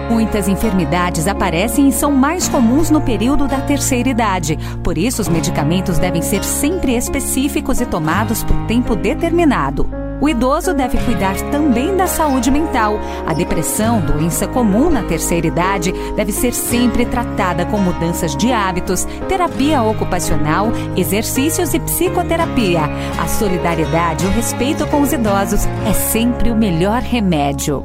Muitas 0.09 0.47
enfermidades 0.47 1.27
aparecem 1.27 1.89
e 1.89 1.93
são 1.93 2.13
mais 2.13 2.47
comuns 2.47 2.89
no 2.89 3.01
período 3.01 3.49
da 3.49 3.61
terceira 3.61 4.09
idade. 4.09 4.57
Por 4.85 4.97
isso, 4.97 5.21
os 5.21 5.27
medicamentos 5.27 5.99
devem 5.99 6.23
ser 6.23 6.45
sempre 6.45 6.95
específicos 6.95 7.81
e 7.81 7.87
tomados 7.87 8.45
por 8.45 8.57
tempo 8.67 8.95
determinado. 8.95 10.04
O 10.21 10.29
idoso 10.29 10.73
deve 10.73 10.97
cuidar 10.99 11.35
também 11.51 11.97
da 11.97 12.07
saúde 12.07 12.51
mental. 12.51 12.99
A 13.27 13.35
depressão, 13.35 14.01
doença 14.01 14.47
comum 14.47 14.89
na 14.89 15.03
terceira 15.03 15.47
idade, 15.47 15.93
deve 16.17 16.33
ser 16.33 16.53
sempre 16.53 17.05
tratada 17.05 17.67
com 17.67 17.79
mudanças 17.79 18.37
de 18.37 18.53
hábitos, 18.53 19.05
terapia 19.29 19.83
ocupacional, 19.83 20.69
exercícios 20.97 21.75
e 21.75 21.81
psicoterapia. 21.81 22.83
A 23.19 23.29
solidariedade 23.29 24.25
e 24.25 24.29
o 24.29 24.33
respeito 24.33 24.87
com 24.87 25.03
os 25.03 25.13
idosos 25.13 25.67
é 25.87 25.93
sempre 25.93 26.51
o 26.51 26.57
melhor 26.57 27.03
remédio. 27.03 27.85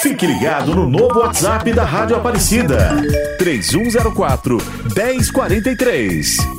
Fique 0.00 0.26
ligado 0.26 0.74
no 0.74 0.88
novo 0.88 1.20
WhatsApp 1.20 1.72
da 1.72 1.84
Rádio 1.84 2.16
Aparecida. 2.16 2.96
3104 3.38 4.58
1043. 4.94 6.58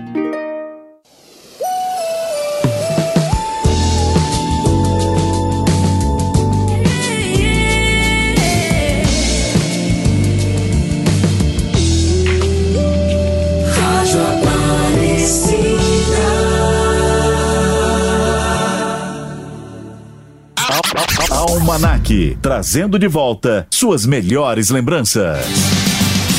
Rádio 14.11 14.19
Aparecida. 14.27 15.71
Almanac, 21.29 22.37
trazendo 22.41 22.99
de 22.99 23.07
volta 23.07 23.65
suas 23.71 24.05
melhores 24.05 24.69
lembranças. 24.69 25.45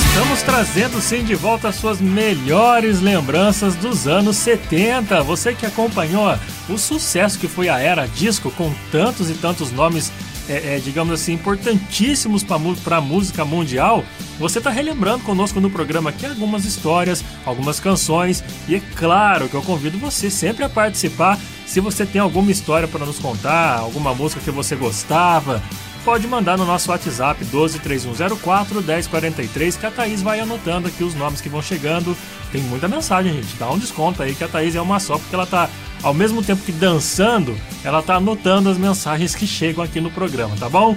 Estamos 0.09 0.43
trazendo 0.43 1.01
sim 1.01 1.25
de 1.25 1.35
volta 1.35 1.69
as 1.69 1.77
suas 1.77 1.99
melhores 1.99 3.01
lembranças 3.01 3.75
dos 3.75 4.07
anos 4.07 4.37
70. 4.37 5.23
Você 5.23 5.55
que 5.55 5.65
acompanhou 5.65 6.37
o 6.69 6.77
sucesso 6.77 7.39
que 7.39 7.49
foi 7.49 7.71
a 7.71 7.79
era 7.79 8.07
disco 8.07 8.51
com 8.51 8.71
tantos 8.91 9.31
e 9.31 9.35
tantos 9.35 9.73
nomes, 9.73 10.13
é, 10.53 10.77
é, 10.77 10.79
digamos 10.79 11.15
assim, 11.15 11.33
importantíssimos 11.33 12.45
para 12.45 12.97
a 12.97 13.01
música 13.01 13.43
mundial. 13.43 14.05
Você 14.39 14.59
está 14.59 14.71
relembrando 14.71 15.25
conosco 15.25 15.61
no 15.61 15.71
programa 15.71 16.11
aqui 16.11 16.27
algumas 16.27 16.67
histórias, 16.67 17.25
algumas 17.47 17.81
canções 17.81 18.45
e 18.69 18.75
é 18.75 18.83
claro 18.97 19.49
que 19.49 19.55
eu 19.55 19.63
convido 19.63 19.97
você 19.97 20.31
sempre 20.31 20.63
a 20.63 20.69
participar. 20.69 21.39
Se 21.67 21.81
você 21.81 22.05
tem 22.05 22.21
alguma 22.21 22.51
história 22.51 22.87
para 22.87 23.07
nos 23.07 23.19
contar, 23.19 23.79
alguma 23.79 24.15
música 24.15 24.43
que 24.43 24.51
você 24.51 24.77
gostava, 24.77 25.63
pode 26.05 26.27
mandar 26.29 26.59
no 26.59 26.67
nosso 26.67 26.91
WhatsApp 26.91 27.43
123104 27.45 28.83
1043 28.83 29.77
que 29.77 29.87
a 29.87 29.91
Thaís 29.91 30.21
vai 30.21 30.41
anotando 30.41 30.89
aqui 30.89 31.03
os 31.03 31.15
nomes 31.15 31.41
que 31.41 31.49
vão 31.49 31.63
chegando. 31.63 32.17
Tem 32.51 32.61
muita 32.63 32.89
mensagem, 32.89 33.33
gente. 33.33 33.57
Dá 33.57 33.71
um 33.71 33.79
desconto 33.79 34.23
aí 34.23 34.35
que 34.35 34.45
a 34.45 34.49
Thaís 34.49 34.75
é 34.75 34.81
uma 34.83 35.01
só, 35.01 35.17
porque 35.17 35.35
ela 35.35 35.47
tá, 35.47 35.71
ao 36.03 36.13
mesmo 36.13 36.43
tempo 36.43 36.63
que 36.63 36.73
dançando, 36.73 37.57
ela 37.85 38.03
tá 38.03 38.17
anotando 38.17 38.69
as 38.69 38.77
mensagens 38.77 39.35
que 39.35 39.47
chegam 39.47 39.85
aqui 39.85 40.01
no 40.01 40.11
programa, 40.11 40.57
tá 40.59 40.69
bom? 40.69 40.97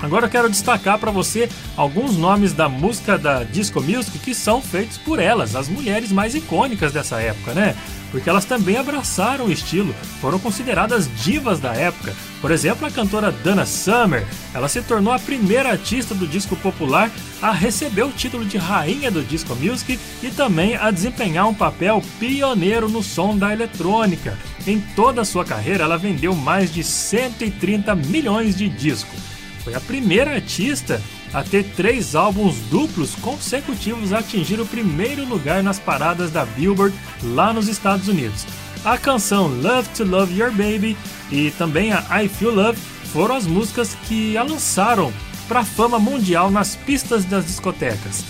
Agora 0.00 0.26
eu 0.26 0.30
quero 0.30 0.48
destacar 0.48 0.96
para 0.98 1.10
você 1.10 1.48
alguns 1.76 2.16
nomes 2.16 2.52
da 2.52 2.68
música 2.68 3.18
da 3.18 3.42
Disco 3.42 3.80
Music 3.80 4.18
que 4.20 4.32
são 4.32 4.62
feitos 4.62 4.96
por 4.96 5.18
elas, 5.18 5.56
as 5.56 5.68
mulheres 5.68 6.12
mais 6.12 6.36
icônicas 6.36 6.92
dessa 6.92 7.20
época, 7.20 7.52
né? 7.52 7.74
Porque 8.12 8.30
elas 8.30 8.44
também 8.44 8.76
abraçaram 8.76 9.46
o 9.46 9.52
estilo, 9.52 9.94
foram 10.20 10.38
consideradas 10.38 11.10
divas 11.22 11.58
da 11.58 11.74
época. 11.74 12.14
Por 12.40 12.50
exemplo, 12.52 12.86
a 12.86 12.90
cantora 12.90 13.32
Dana 13.32 13.66
Summer, 13.66 14.24
ela 14.54 14.68
se 14.68 14.80
tornou 14.80 15.12
a 15.12 15.18
primeira 15.18 15.70
artista 15.70 16.14
do 16.14 16.26
disco 16.26 16.56
popular 16.56 17.10
a 17.42 17.50
receber 17.50 18.04
o 18.04 18.12
título 18.12 18.44
de 18.44 18.56
rainha 18.56 19.10
do 19.10 19.22
disco 19.22 19.54
music 19.56 19.98
e 20.22 20.30
também 20.30 20.76
a 20.76 20.90
desempenhar 20.90 21.48
um 21.48 21.54
papel 21.54 22.02
pioneiro 22.18 22.88
no 22.88 23.02
som 23.02 23.36
da 23.36 23.52
eletrônica. 23.52 24.38
Em 24.66 24.80
toda 24.94 25.22
a 25.22 25.24
sua 25.24 25.44
carreira, 25.44 25.84
ela 25.84 25.98
vendeu 25.98 26.34
mais 26.34 26.72
de 26.72 26.84
130 26.84 27.94
milhões 27.96 28.56
de 28.56 28.68
discos. 28.68 29.37
Foi 29.68 29.74
a 29.74 29.80
primeira 29.80 30.30
artista 30.30 30.98
a 31.30 31.42
ter 31.42 31.62
três 31.62 32.14
álbuns 32.14 32.56
duplos 32.70 33.14
consecutivos 33.16 34.14
a 34.14 34.20
atingir 34.20 34.58
o 34.58 34.64
primeiro 34.64 35.26
lugar 35.26 35.62
nas 35.62 35.78
paradas 35.78 36.30
da 36.30 36.46
Billboard 36.46 36.96
lá 37.22 37.52
nos 37.52 37.68
Estados 37.68 38.08
Unidos. 38.08 38.46
A 38.82 38.96
canção 38.96 39.46
Love 39.60 39.86
to 39.90 40.04
Love 40.04 40.40
Your 40.40 40.50
Baby 40.52 40.96
e 41.30 41.50
também 41.50 41.92
a 41.92 42.02
I 42.22 42.30
Feel 42.30 42.54
Love 42.54 42.78
foram 43.12 43.34
as 43.34 43.46
músicas 43.46 43.94
que 44.06 44.38
a 44.38 44.42
lançaram 44.42 45.12
para 45.46 45.60
a 45.60 45.66
fama 45.66 45.98
mundial 45.98 46.50
nas 46.50 46.74
pistas 46.74 47.26
das 47.26 47.44
discotecas. 47.44 48.24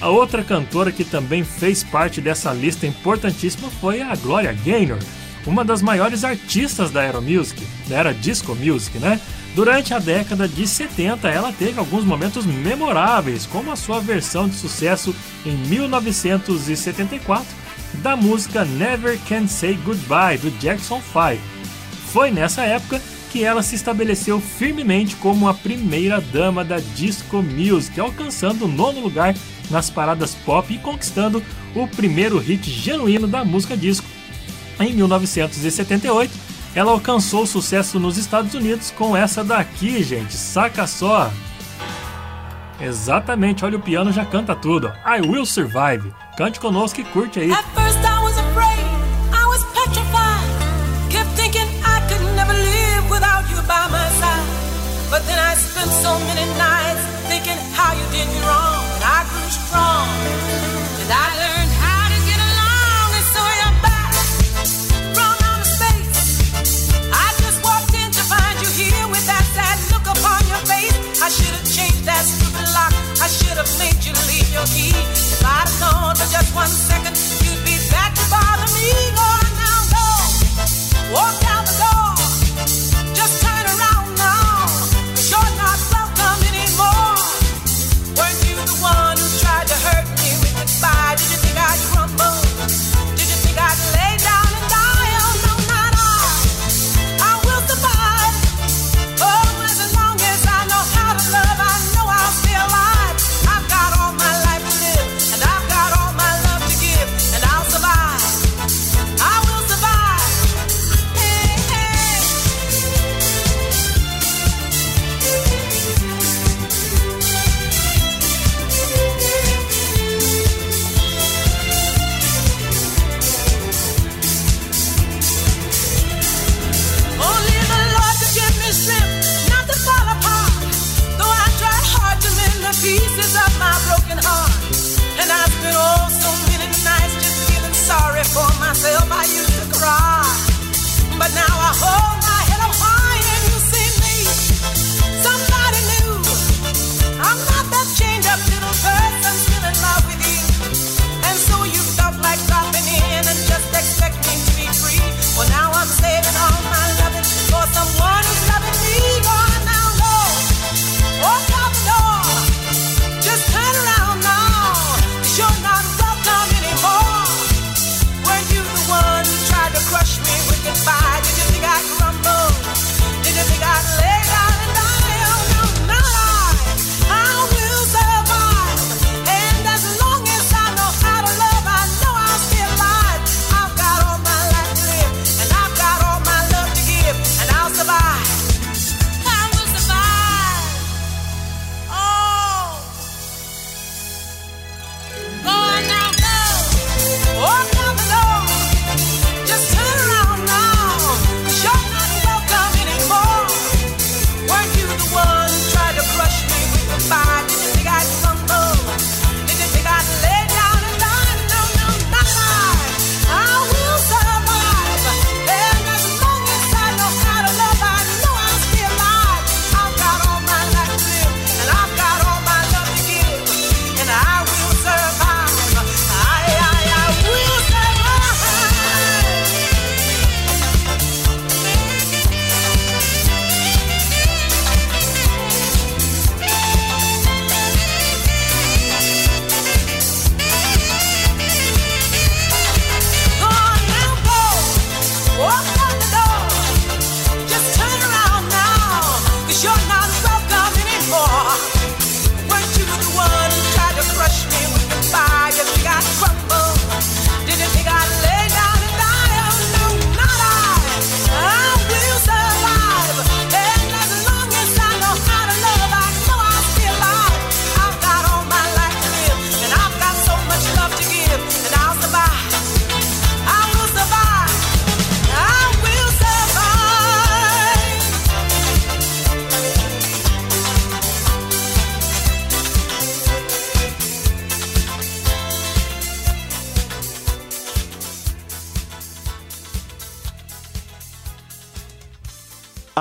A 0.00 0.10
outra 0.10 0.44
cantora 0.44 0.92
que 0.92 1.02
também 1.02 1.42
fez 1.42 1.82
parte 1.82 2.20
dessa 2.20 2.52
lista 2.52 2.86
importantíssima 2.86 3.68
foi 3.80 4.00
a 4.00 4.14
Gloria 4.14 4.52
Gaynor, 4.52 5.00
uma 5.44 5.64
das 5.64 5.82
maiores 5.82 6.22
artistas 6.22 6.92
da 6.92 7.02
Era 7.02 7.20
Music, 7.20 7.60
da 7.88 7.96
Era 7.96 8.14
Disco 8.14 8.54
Music, 8.54 8.96
né? 9.00 9.20
Durante 9.58 9.92
a 9.92 9.98
década 9.98 10.46
de 10.46 10.68
70, 10.68 11.28
ela 11.28 11.52
teve 11.52 11.80
alguns 11.80 12.04
momentos 12.04 12.46
memoráveis, 12.46 13.44
como 13.44 13.72
a 13.72 13.76
sua 13.76 13.98
versão 13.98 14.48
de 14.48 14.54
sucesso 14.54 15.12
em 15.44 15.50
1974 15.50 17.44
da 17.94 18.14
música 18.14 18.64
Never 18.64 19.18
Can 19.28 19.48
Say 19.48 19.74
Goodbye 19.84 20.38
do 20.38 20.52
Jackson 20.60 21.02
5. 21.02 21.42
Foi 22.12 22.30
nessa 22.30 22.62
época 22.62 23.02
que 23.32 23.42
ela 23.42 23.60
se 23.60 23.74
estabeleceu 23.74 24.40
firmemente 24.40 25.16
como 25.16 25.48
a 25.48 25.54
primeira 25.54 26.20
dama 26.20 26.64
da 26.64 26.78
disco 26.78 27.42
music, 27.42 27.98
alcançando 27.98 28.66
o 28.66 28.68
nono 28.68 29.00
lugar 29.00 29.34
nas 29.72 29.90
paradas 29.90 30.36
pop 30.36 30.72
e 30.72 30.78
conquistando 30.78 31.42
o 31.74 31.88
primeiro 31.88 32.38
hit 32.38 32.70
genuíno 32.70 33.26
da 33.26 33.44
música 33.44 33.76
disco. 33.76 34.06
Em 34.78 34.92
1978, 34.92 36.32
ela 36.78 36.92
alcançou 36.92 37.44
sucesso 37.44 37.98
nos 37.98 38.16
Estados 38.16 38.54
Unidos 38.54 38.92
com 38.92 39.16
essa 39.16 39.42
daqui, 39.42 40.00
gente. 40.04 40.34
Saca 40.34 40.86
só! 40.86 41.28
Exatamente, 42.80 43.64
olha 43.64 43.76
o 43.76 43.80
piano 43.80 44.12
já 44.12 44.24
canta 44.24 44.54
tudo. 44.54 44.86
I 45.04 45.20
Will 45.20 45.44
Survive. 45.44 46.14
Cante 46.36 46.60
conosco 46.60 47.00
e 47.00 47.04
curte 47.04 47.40
aí. 47.40 47.48
But 55.10 55.24
then 55.24 55.38
I 55.38 55.54
spent 55.54 55.90
so 55.90 56.18
many 56.26 56.44
nights 56.58 56.77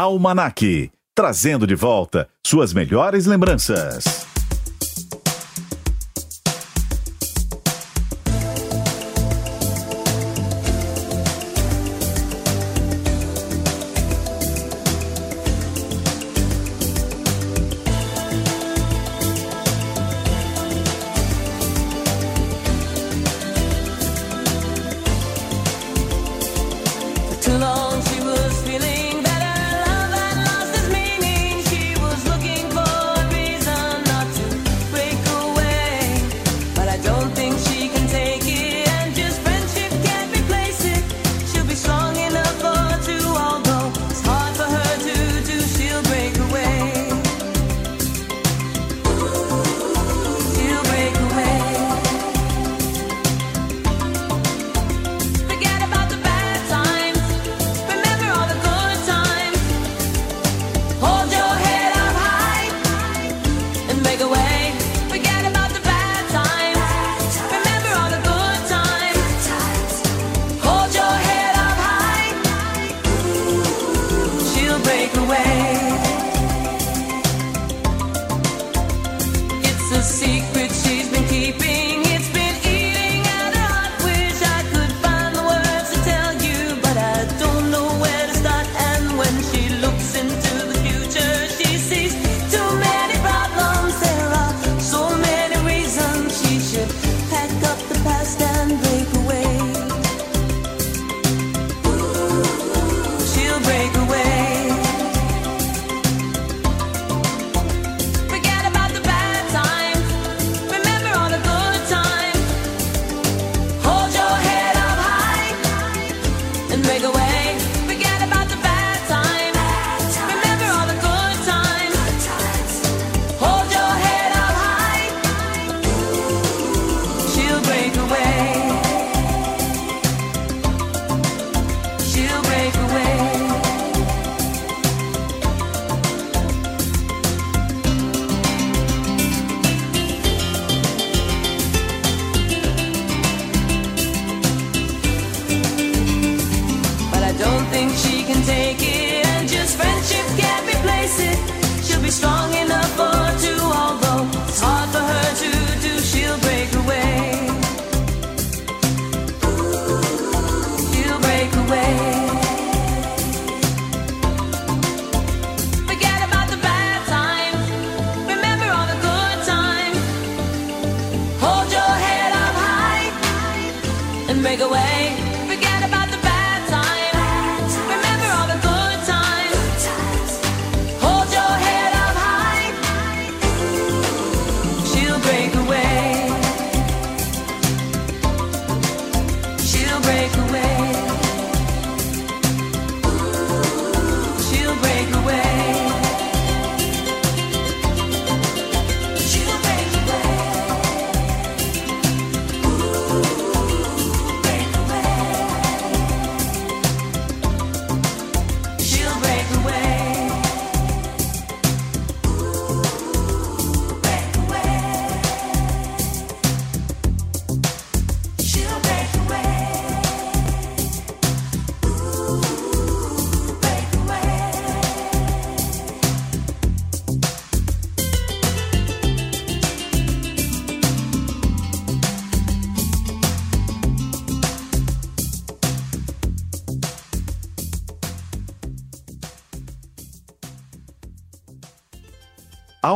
Almanac, 0.07 0.89
trazendo 1.13 1.67
de 1.67 1.75
volta 1.75 2.27
suas 2.45 2.73
melhores 2.73 3.25
lembranças. 3.25 4.26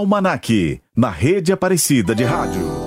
Almanac, 0.02 0.82
na 0.95 1.11
rede 1.11 1.53
Aparecida 1.53 2.15
de 2.15 2.26
Rádio. 2.26 2.81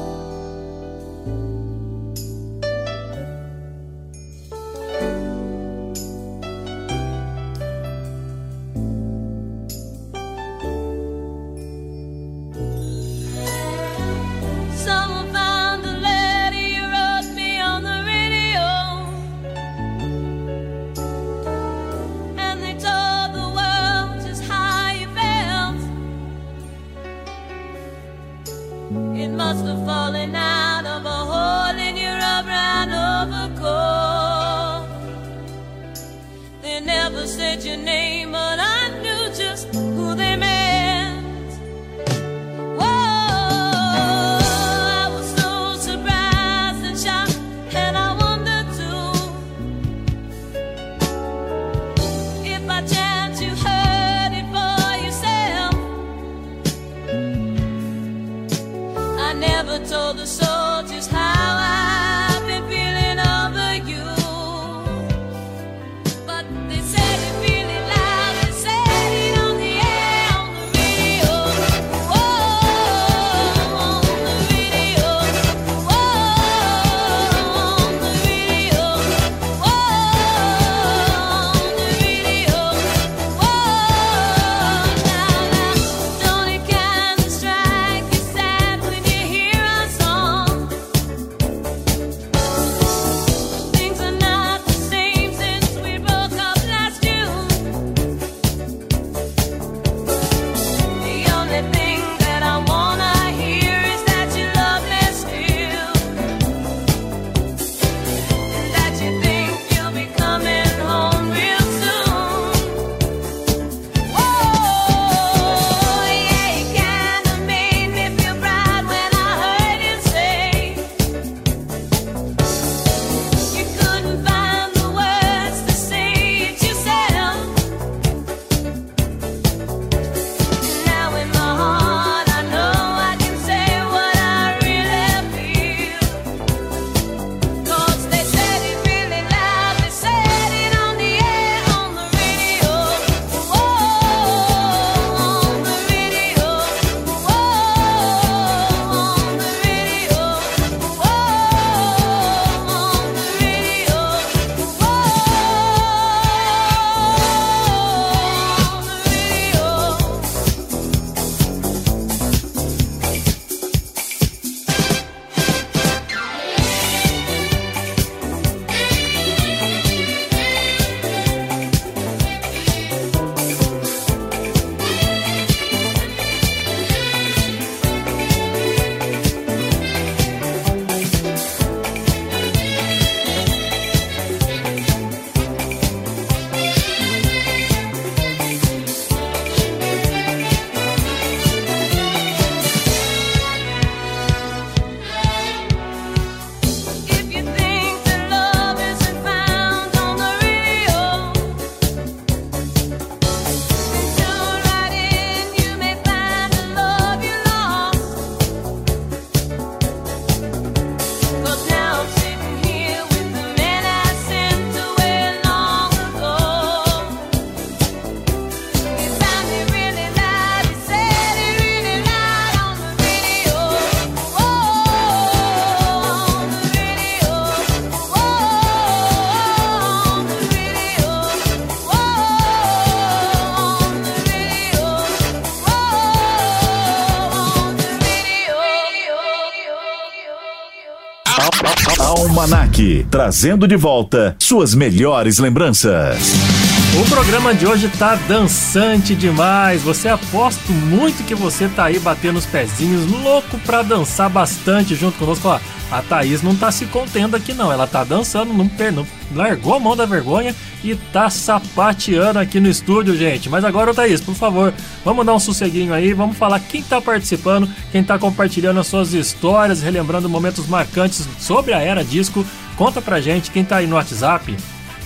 Trazendo 243.09 243.69
de 243.69 243.77
volta 243.77 244.35
suas 244.39 244.75
melhores 244.75 245.39
lembranças. 245.39 246.54
O 246.97 247.05
programa 247.09 247.53
de 247.53 247.67
hoje 247.67 247.89
tá 247.89 248.15
dançante 248.15 249.17
demais. 249.17 249.83
Você 249.83 250.09
aposto 250.09 250.71
muito 250.71 251.25
que 251.25 251.35
você 251.35 251.69
tá 251.69 251.87
aí 251.87 251.99
batendo 251.99 252.39
os 252.39 252.47
pezinhos, 252.47 253.11
louco 253.11 253.59
pra 253.67 253.83
dançar 253.83 254.31
bastante 254.31 254.95
junto 254.95 255.19
conosco. 255.19 255.49
Ó, 255.49 255.59
a 255.91 256.03
Thaís 256.03 256.41
não 256.41 256.55
tá 256.55 256.71
se 256.71 256.87
contendo 256.87 257.35
aqui 257.35 257.53
não, 257.53 257.73
ela 257.73 257.89
tá 257.89 258.05
dançando, 258.05 258.55
não, 258.55 258.71
não 258.93 259.07
largou 259.35 259.75
a 259.75 259.81
mão 259.81 259.97
da 259.97 260.07
vergonha 260.07 260.55
e 260.85 260.95
tá 260.95 261.29
sapateando 261.29 262.39
aqui 262.39 262.61
no 262.61 262.69
estúdio, 262.69 263.17
gente. 263.17 263.49
Mas 263.49 263.65
agora, 263.65 263.91
ô 263.91 263.95
Thaís, 263.95 264.21
por 264.21 264.37
favor, 264.37 264.73
vamos 265.05 265.27
dar 265.27 265.35
um 265.35 265.41
sosseguinho 265.41 265.93
aí, 265.93 266.13
vamos 266.13 266.37
falar 266.37 266.61
quem 266.61 266.81
tá 266.81 267.01
participando, 267.01 267.69
quem 267.91 268.05
tá 268.05 268.21
compartilhando 268.21 268.79
as 268.79 268.87
suas 268.87 269.13
histórias, 269.13 269.83
relembrando 269.83 270.29
momentos 270.29 270.69
marcantes 270.69 271.29
sobre 271.41 271.75
a 271.75 271.81
era 271.81 272.05
disco. 272.05 272.47
Conta 272.77 273.03
pra 273.03 273.21
gente 273.21 273.51
quem 273.51 273.65
tá 273.65 273.79
aí 273.79 273.87
no 273.89 273.97
WhatsApp. 273.97 274.57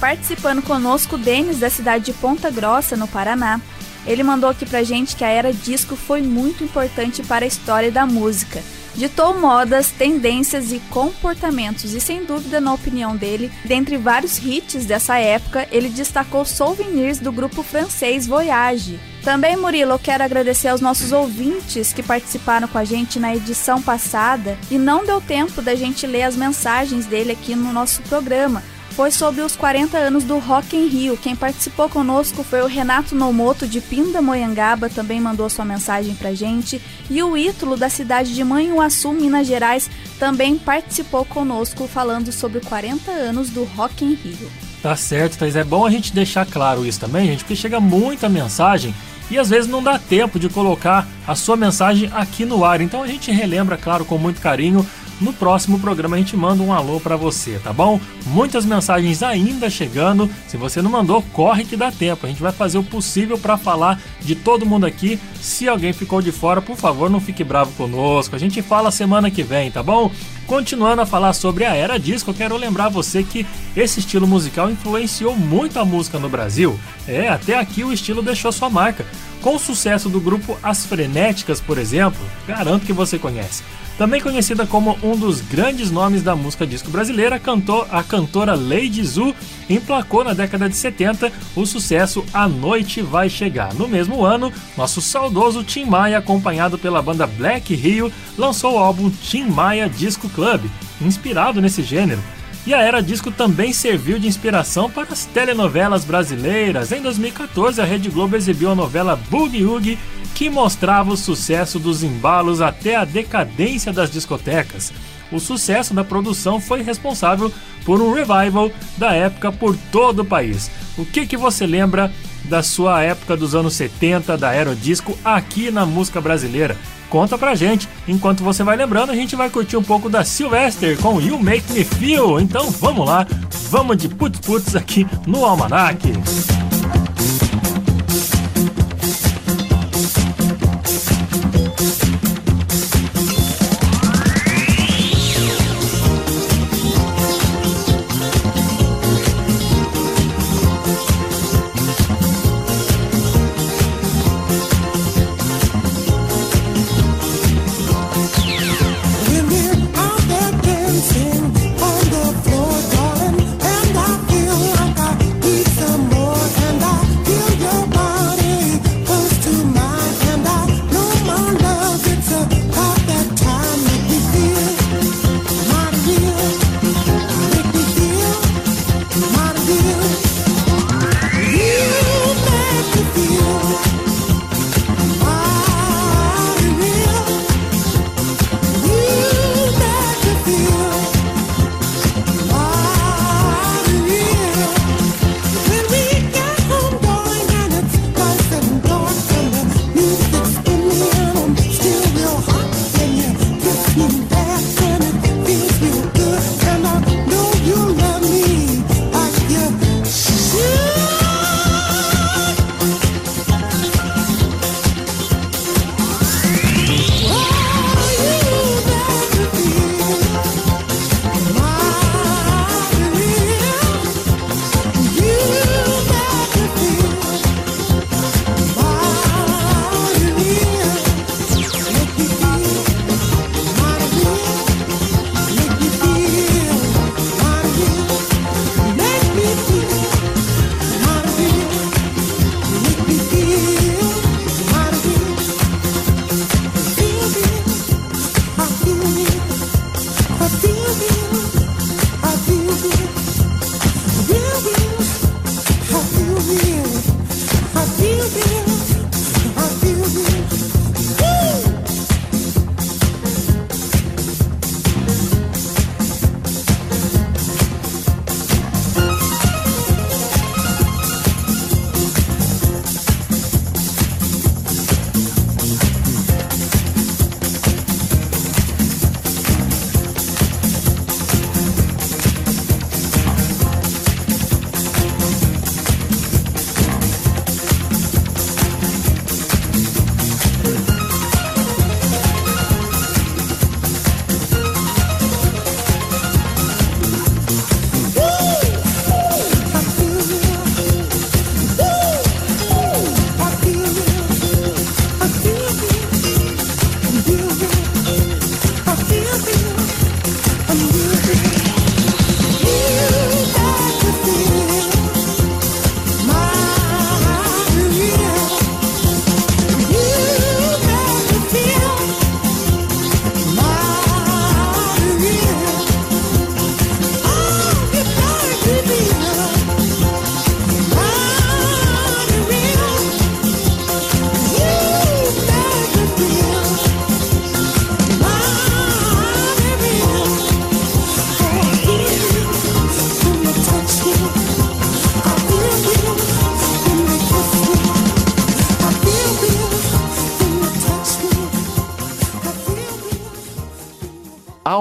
Participando 0.01 0.63
conosco, 0.63 1.17
o 1.17 1.19
Denis, 1.19 1.59
da 1.59 1.69
cidade 1.69 2.05
de 2.05 2.13
Ponta 2.13 2.51
Grossa, 2.51 2.97
no 2.97 3.09
Paraná. 3.09 3.61
Ele 4.07 4.23
mandou 4.23 4.49
aqui 4.49 4.65
pra 4.65 4.85
gente 4.85 5.17
que 5.17 5.25
a 5.25 5.29
era 5.29 5.53
disco 5.53 5.97
foi 5.97 6.23
muito 6.23 6.63
importante 6.63 7.23
para 7.23 7.45
a 7.45 7.49
história 7.49 7.91
da 7.91 8.07
música. 8.07 8.63
Ditou 8.95 9.39
modas, 9.39 9.91
tendências 9.91 10.73
e 10.73 10.81
comportamentos, 10.91 11.95
e 11.95 12.01
sem 12.01 12.25
dúvida, 12.25 12.61
na 12.61 12.75
opinião 12.75 13.17
dele, 13.17 13.51
dentre 13.65 13.97
vários 13.97 14.39
hits 14.39 14.87
dessa 14.87 15.19
época, 15.19 15.69
ele 15.71 15.89
destacou 15.89 16.45
Souvenirs 16.45 17.19
do 17.19 17.31
grupo 17.31 17.63
francês 17.63 18.27
Voyage. 18.27 18.99
Também, 19.23 19.57
Murilo, 19.57 19.93
eu 19.93 19.99
quero 19.99 20.25
agradecer 20.25 20.69
aos 20.69 20.81
nossos 20.81 21.13
ouvintes 21.13 21.93
que 21.93 22.03
participaram 22.03 22.67
com 22.67 22.79
a 22.79 22.85
gente 22.85 23.19
na 23.19 23.35
edição 23.35 23.83
passada 23.83 24.57
e 24.71 24.79
não 24.79 25.05
deu 25.05 25.21
tempo 25.21 25.61
da 25.61 25.75
gente 25.75 26.07
ler 26.07 26.23
as 26.23 26.37
mensagens 26.37 27.05
dele 27.05 27.33
aqui 27.33 27.55
no 27.55 27.73
nosso 27.73 28.01
programa 28.03 28.63
foi 28.99 29.13
sobre 29.13 29.43
os 29.43 29.55
40 29.55 29.97
anos 29.97 30.25
do 30.25 30.41
Rock 30.41 30.77
em 30.77 30.89
Rio. 30.89 31.17
Quem 31.17 31.37
participou 31.37 31.89
conosco 31.89 32.43
foi 32.43 32.63
o 32.63 32.67
Renato 32.67 33.15
Nomoto 33.15 33.65
de 33.65 33.81
Pindamonhangaba, 33.81 34.91
também 34.91 35.21
mandou 35.21 35.49
sua 35.49 35.65
mensagem 35.65 36.17
pra 36.17 36.35
gente. 36.35 36.83
E 37.09 37.23
o 37.23 37.37
Ítalo 37.37 37.77
da 37.77 37.89
cidade 37.89 38.35
de 38.35 38.43
Manhuaçu, 38.43 39.13
Minas 39.13 39.47
Gerais, 39.47 39.89
também 40.19 40.59
participou 40.59 41.25
conosco 41.25 41.87
falando 41.87 42.33
sobre 42.33 42.59
40 42.59 43.09
anos 43.13 43.51
do 43.51 43.63
Rock 43.63 44.05
em 44.05 44.15
Rio. 44.15 44.51
Tá 44.83 44.97
certo, 44.97 45.39
Thaís. 45.39 45.55
É 45.55 45.63
bom 45.63 45.87
a 45.87 45.91
gente 45.91 46.13
deixar 46.13 46.45
claro 46.45 46.85
isso 46.85 46.99
também, 46.99 47.29
gente, 47.29 47.45
porque 47.45 47.55
chega 47.55 47.79
muita 47.79 48.29
mensagem 48.29 48.93
e 49.31 49.39
às 49.39 49.49
vezes 49.49 49.71
não 49.71 49.81
dá 49.81 49.97
tempo 49.97 50.41
de 50.41 50.49
colocar 50.49 51.07
a 51.25 51.37
sua 51.37 51.57
mensagem 51.57 52.11
aqui 52.13 52.45
no 52.45 52.65
ar. 52.65 52.81
Então 52.81 53.05
a 53.05 53.07
gente 53.07 53.31
relembra, 53.31 53.77
claro, 53.77 54.05
com 54.05 54.19
muito 54.19 54.41
carinho. 54.41 54.85
No 55.21 55.33
próximo 55.33 55.81
programa 55.81 56.17
a 56.17 56.19
gente 56.19 56.37
manda 56.37 56.63
um 56.63 56.73
alô 56.73 57.01
para 57.01 57.17
você, 57.17 57.59
tá 57.63 57.73
bom? 57.73 58.01
Muitas 58.27 58.65
mensagens 58.65 59.23
ainda 59.23 59.69
chegando. 59.69 60.31
Se 60.47 60.57
você 60.57 60.81
não 60.81 60.91
mandou, 60.91 61.23
corre 61.33 61.65
que 61.65 61.77
dá 61.77 61.91
tempo. 61.91 62.25
A 62.25 62.29
gente 62.29 62.41
vai 62.41 62.53
fazer 62.53 62.79
o 62.79 62.85
possível 62.85 63.37
para 63.37 63.57
falar 63.57 64.01
de 64.21 64.37
todo 64.37 64.67
mundo 64.67 64.87
aqui. 64.87 65.19
Se 65.41 65.69
alguém 65.69 65.93
ficou 65.93 66.23
de 66.23 66.31
fora, 66.31 66.63
por 66.63 66.77
favor, 66.77 67.11
não 67.11 67.21
fique 67.21 67.43
bravo 67.43 67.73
conosco. 67.73 68.37
A 68.37 68.39
gente 68.39 68.63
fala 68.63 68.91
semana 68.91 69.31
que 69.31 69.43
vem, 69.43 69.71
tá 69.71 69.83
bom? 69.83 70.11
Continuando 70.47 71.03
a 71.03 71.07
falar 71.07 71.33
sobre 71.33 71.65
a 71.65 71.75
era 71.75 71.99
disco, 71.99 72.31
eu 72.31 72.35
quero 72.35 72.57
lembrar 72.57 72.89
você 72.89 73.23
que 73.23 73.47
esse 73.77 74.01
estilo 74.01 74.27
musical 74.27 74.71
influenciou 74.71 75.37
muito 75.37 75.79
a 75.79 75.85
música 75.85 76.19
no 76.19 76.29
Brasil. 76.29 76.79
É, 77.07 77.29
até 77.29 77.59
aqui 77.59 77.83
o 77.83 77.93
estilo 77.93 78.23
deixou 78.23 78.53
sua 78.53 78.71
marca. 78.71 79.05
Com 79.43 79.57
o 79.57 79.59
sucesso 79.59 80.09
do 80.09 80.21
grupo 80.21 80.57
As 80.63 80.87
Frenéticas, 80.87 81.61
por 81.61 81.77
exemplo, 81.77 82.21
garanto 82.47 82.87
que 82.87 82.93
você 82.93 83.19
conhece. 83.19 83.63
Também 83.99 84.21
conhecida 84.21 84.65
como 84.65 84.97
um 85.03 85.17
dos 85.17 85.41
grandes 85.41 85.91
nomes 85.91 86.23
da 86.23 86.37
música 86.37 86.65
disco 86.65 86.89
brasileira, 86.89 87.37
cantou 87.37 87.85
a 87.91 88.01
cantora 88.01 88.55
Lady 88.55 89.03
Zu 89.03 89.35
emplacou 89.69 90.23
na 90.23 90.33
década 90.33 90.69
de 90.69 90.77
70 90.77 91.33
o 91.57 91.67
sucesso 91.67 92.25
A 92.33 92.49
Noite 92.49 93.03
Vai 93.03 93.29
Chegar. 93.29 93.75
No 93.75 93.89
mesmo 93.89 94.25
ano, 94.25 94.53
nosso 94.77 95.01
saudoso 95.03 95.65
Tim 95.65 95.85
Maia, 95.85 96.19
acompanhado 96.19 96.79
pela 96.79 97.03
banda 97.03 97.27
Black 97.27 97.75
Rio, 97.75 98.13
lançou 98.39 98.75
o 98.75 98.79
álbum 98.79 99.11
Tim 99.11 99.47
Maia 99.47 99.89
Disco 99.89 100.29
Club, 100.29 100.67
inspirado 101.01 101.61
nesse 101.61 101.83
gênero. 101.83 102.23
E 102.69 102.75
a 102.75 102.83
Era 102.83 103.01
Disco 103.01 103.31
também 103.31 103.73
serviu 103.73 104.19
de 104.19 104.29
inspiração 104.29 104.91
para 104.91 105.11
as 105.11 105.25
telenovelas 105.25 106.05
brasileiras. 106.05 106.93
Em 106.93 107.01
2014, 107.01 107.81
a 107.81 107.85
Rede 107.85 108.11
Globo 108.11 108.37
exibiu 108.37 108.71
a 108.71 108.75
novela 108.75 109.19
Boogie 109.31 109.65
Woogie, 109.65 109.99
que 110.35 110.49
mostrava 110.49 111.11
o 111.11 111.17
sucesso 111.17 111.79
dos 111.79 112.03
embalos 112.03 112.61
até 112.61 112.97
a 112.97 113.05
decadência 113.05 113.93
das 113.93 114.11
discotecas. 114.11 114.93
O 115.31 115.39
sucesso 115.39 115.93
da 115.93 116.03
produção 116.03 116.61
foi 116.61 116.83
responsável 116.83 117.53
por 117.85 118.01
um 118.01 118.13
revival 118.13 118.71
da 118.97 119.13
época 119.13 119.53
por 119.53 119.77
todo 119.93 120.21
o 120.21 120.25
país. 120.25 120.71
O 120.97 121.05
que, 121.05 121.27
que 121.27 121.37
você 121.37 121.67
lembra 121.67 122.13
da 122.45 122.63
sua 122.63 123.03
época 123.03 123.37
dos 123.37 123.55
anos 123.55 123.75
70, 123.75 124.37
da 124.39 124.49
Aerodisco, 124.49 125.17
aqui 125.25 125.71
na 125.71 125.85
música 125.85 126.21
brasileira? 126.21 126.77
Conta 127.11 127.39
pra 127.39 127.55
gente. 127.55 127.89
Enquanto 128.07 128.43
você 128.43 128.63
vai 128.63 128.77
lembrando, 128.77 129.13
a 129.13 129.15
gente 129.15 129.37
vai 129.37 129.49
curtir 129.49 129.77
um 129.77 129.83
pouco 129.83 130.09
da 130.11 130.25
Sylvester 130.25 130.99
com 130.99 131.21
You 131.21 131.39
Make 131.39 131.73
Me 131.73 131.85
Feel. 131.85 132.41
Então 132.41 132.71
vamos 132.71 133.07
lá, 133.07 133.27
vamos 133.71 133.97
de 133.97 134.09
putz 134.09 134.41
putz 134.41 134.77
aqui 134.77 135.07
no 135.27 135.45
Almanac. 135.45 135.99
Women 136.07 136.78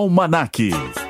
Almanac. 0.08 1.07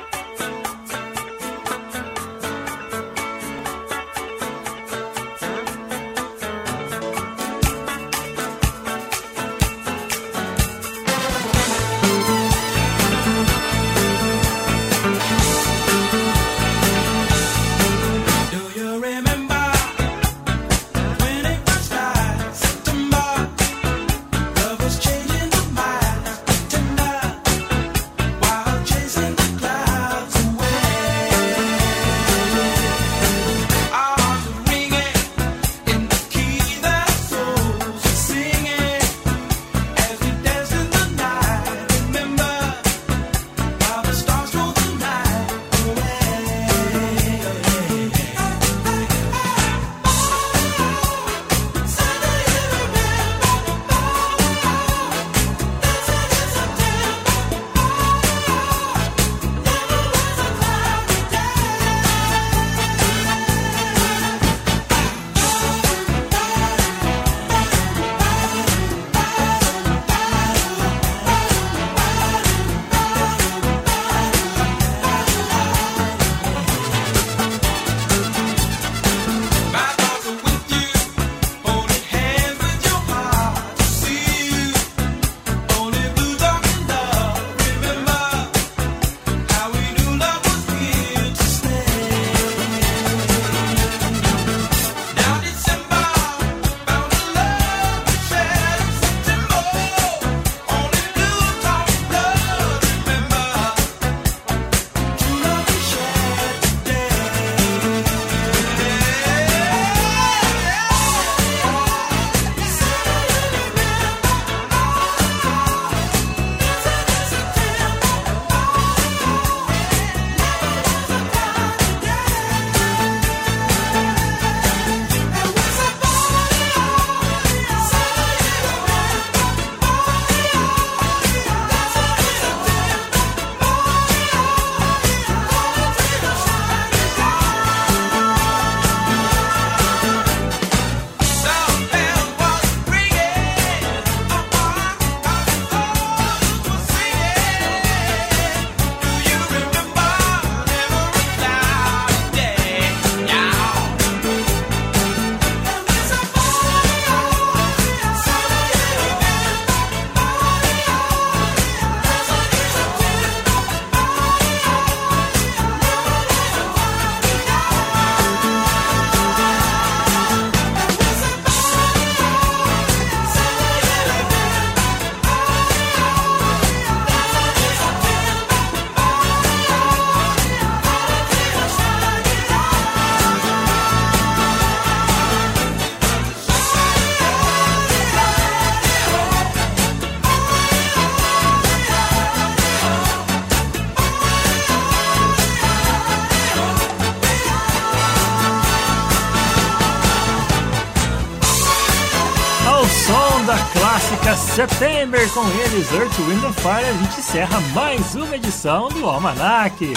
September 204.58 205.32
com 205.32 205.48
eles, 205.50 205.92
Earth, 205.92 206.18
Wind 206.18 206.42
and 206.42 206.52
Fire, 206.52 206.84
a 206.84 206.92
gente 206.92 207.20
encerra 207.20 207.60
mais 207.72 208.16
uma 208.16 208.34
edição 208.34 208.88
do 208.88 209.06
Almanac. 209.06 209.92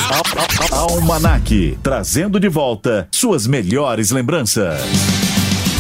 Almanac, 0.71 1.79
trazendo 1.81 2.39
de 2.39 2.47
volta 2.47 3.07
suas 3.11 3.47
melhores 3.47 4.11
lembranças. 4.11 4.79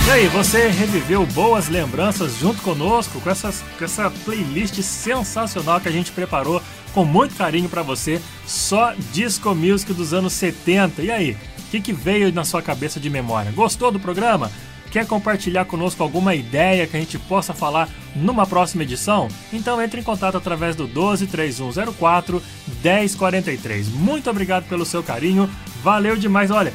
E 0.07 0.09
aí, 0.09 0.27
você 0.29 0.67
reviveu 0.69 1.27
boas 1.27 1.69
lembranças 1.69 2.39
junto 2.39 2.59
conosco 2.63 3.21
com, 3.21 3.29
essas, 3.29 3.63
com 3.77 3.85
essa 3.85 4.09
playlist 4.25 4.81
sensacional 4.81 5.79
que 5.79 5.87
a 5.87 5.91
gente 5.91 6.11
preparou 6.11 6.59
com 6.91 7.05
muito 7.05 7.35
carinho 7.35 7.69
pra 7.69 7.83
você, 7.83 8.19
só 8.47 8.95
disco 9.13 9.53
music 9.53 9.93
dos 9.93 10.11
anos 10.11 10.33
70. 10.33 11.03
E 11.03 11.11
aí, 11.11 11.37
o 11.59 11.69
que, 11.69 11.79
que 11.79 11.93
veio 11.93 12.33
na 12.33 12.43
sua 12.43 12.63
cabeça 12.63 12.99
de 12.99 13.11
memória? 13.11 13.51
Gostou 13.51 13.91
do 13.91 13.99
programa? 13.99 14.51
Quer 14.91 15.07
compartilhar 15.07 15.63
conosco 15.63 16.03
alguma 16.03 16.35
ideia 16.35 16.85
que 16.85 16.97
a 16.97 16.99
gente 16.99 17.17
possa 17.17 17.53
falar 17.53 17.87
numa 18.13 18.45
próxima 18.45 18.83
edição? 18.83 19.29
Então 19.53 19.81
entre 19.81 20.01
em 20.01 20.03
contato 20.03 20.35
através 20.35 20.75
do 20.75 20.85
12 20.85 21.27
3104 21.27 22.43
1043. 22.83 23.87
Muito 23.87 24.29
obrigado 24.29 24.67
pelo 24.67 24.85
seu 24.85 25.01
carinho, 25.01 25.49
valeu 25.81 26.17
demais. 26.17 26.51
Olha, 26.51 26.73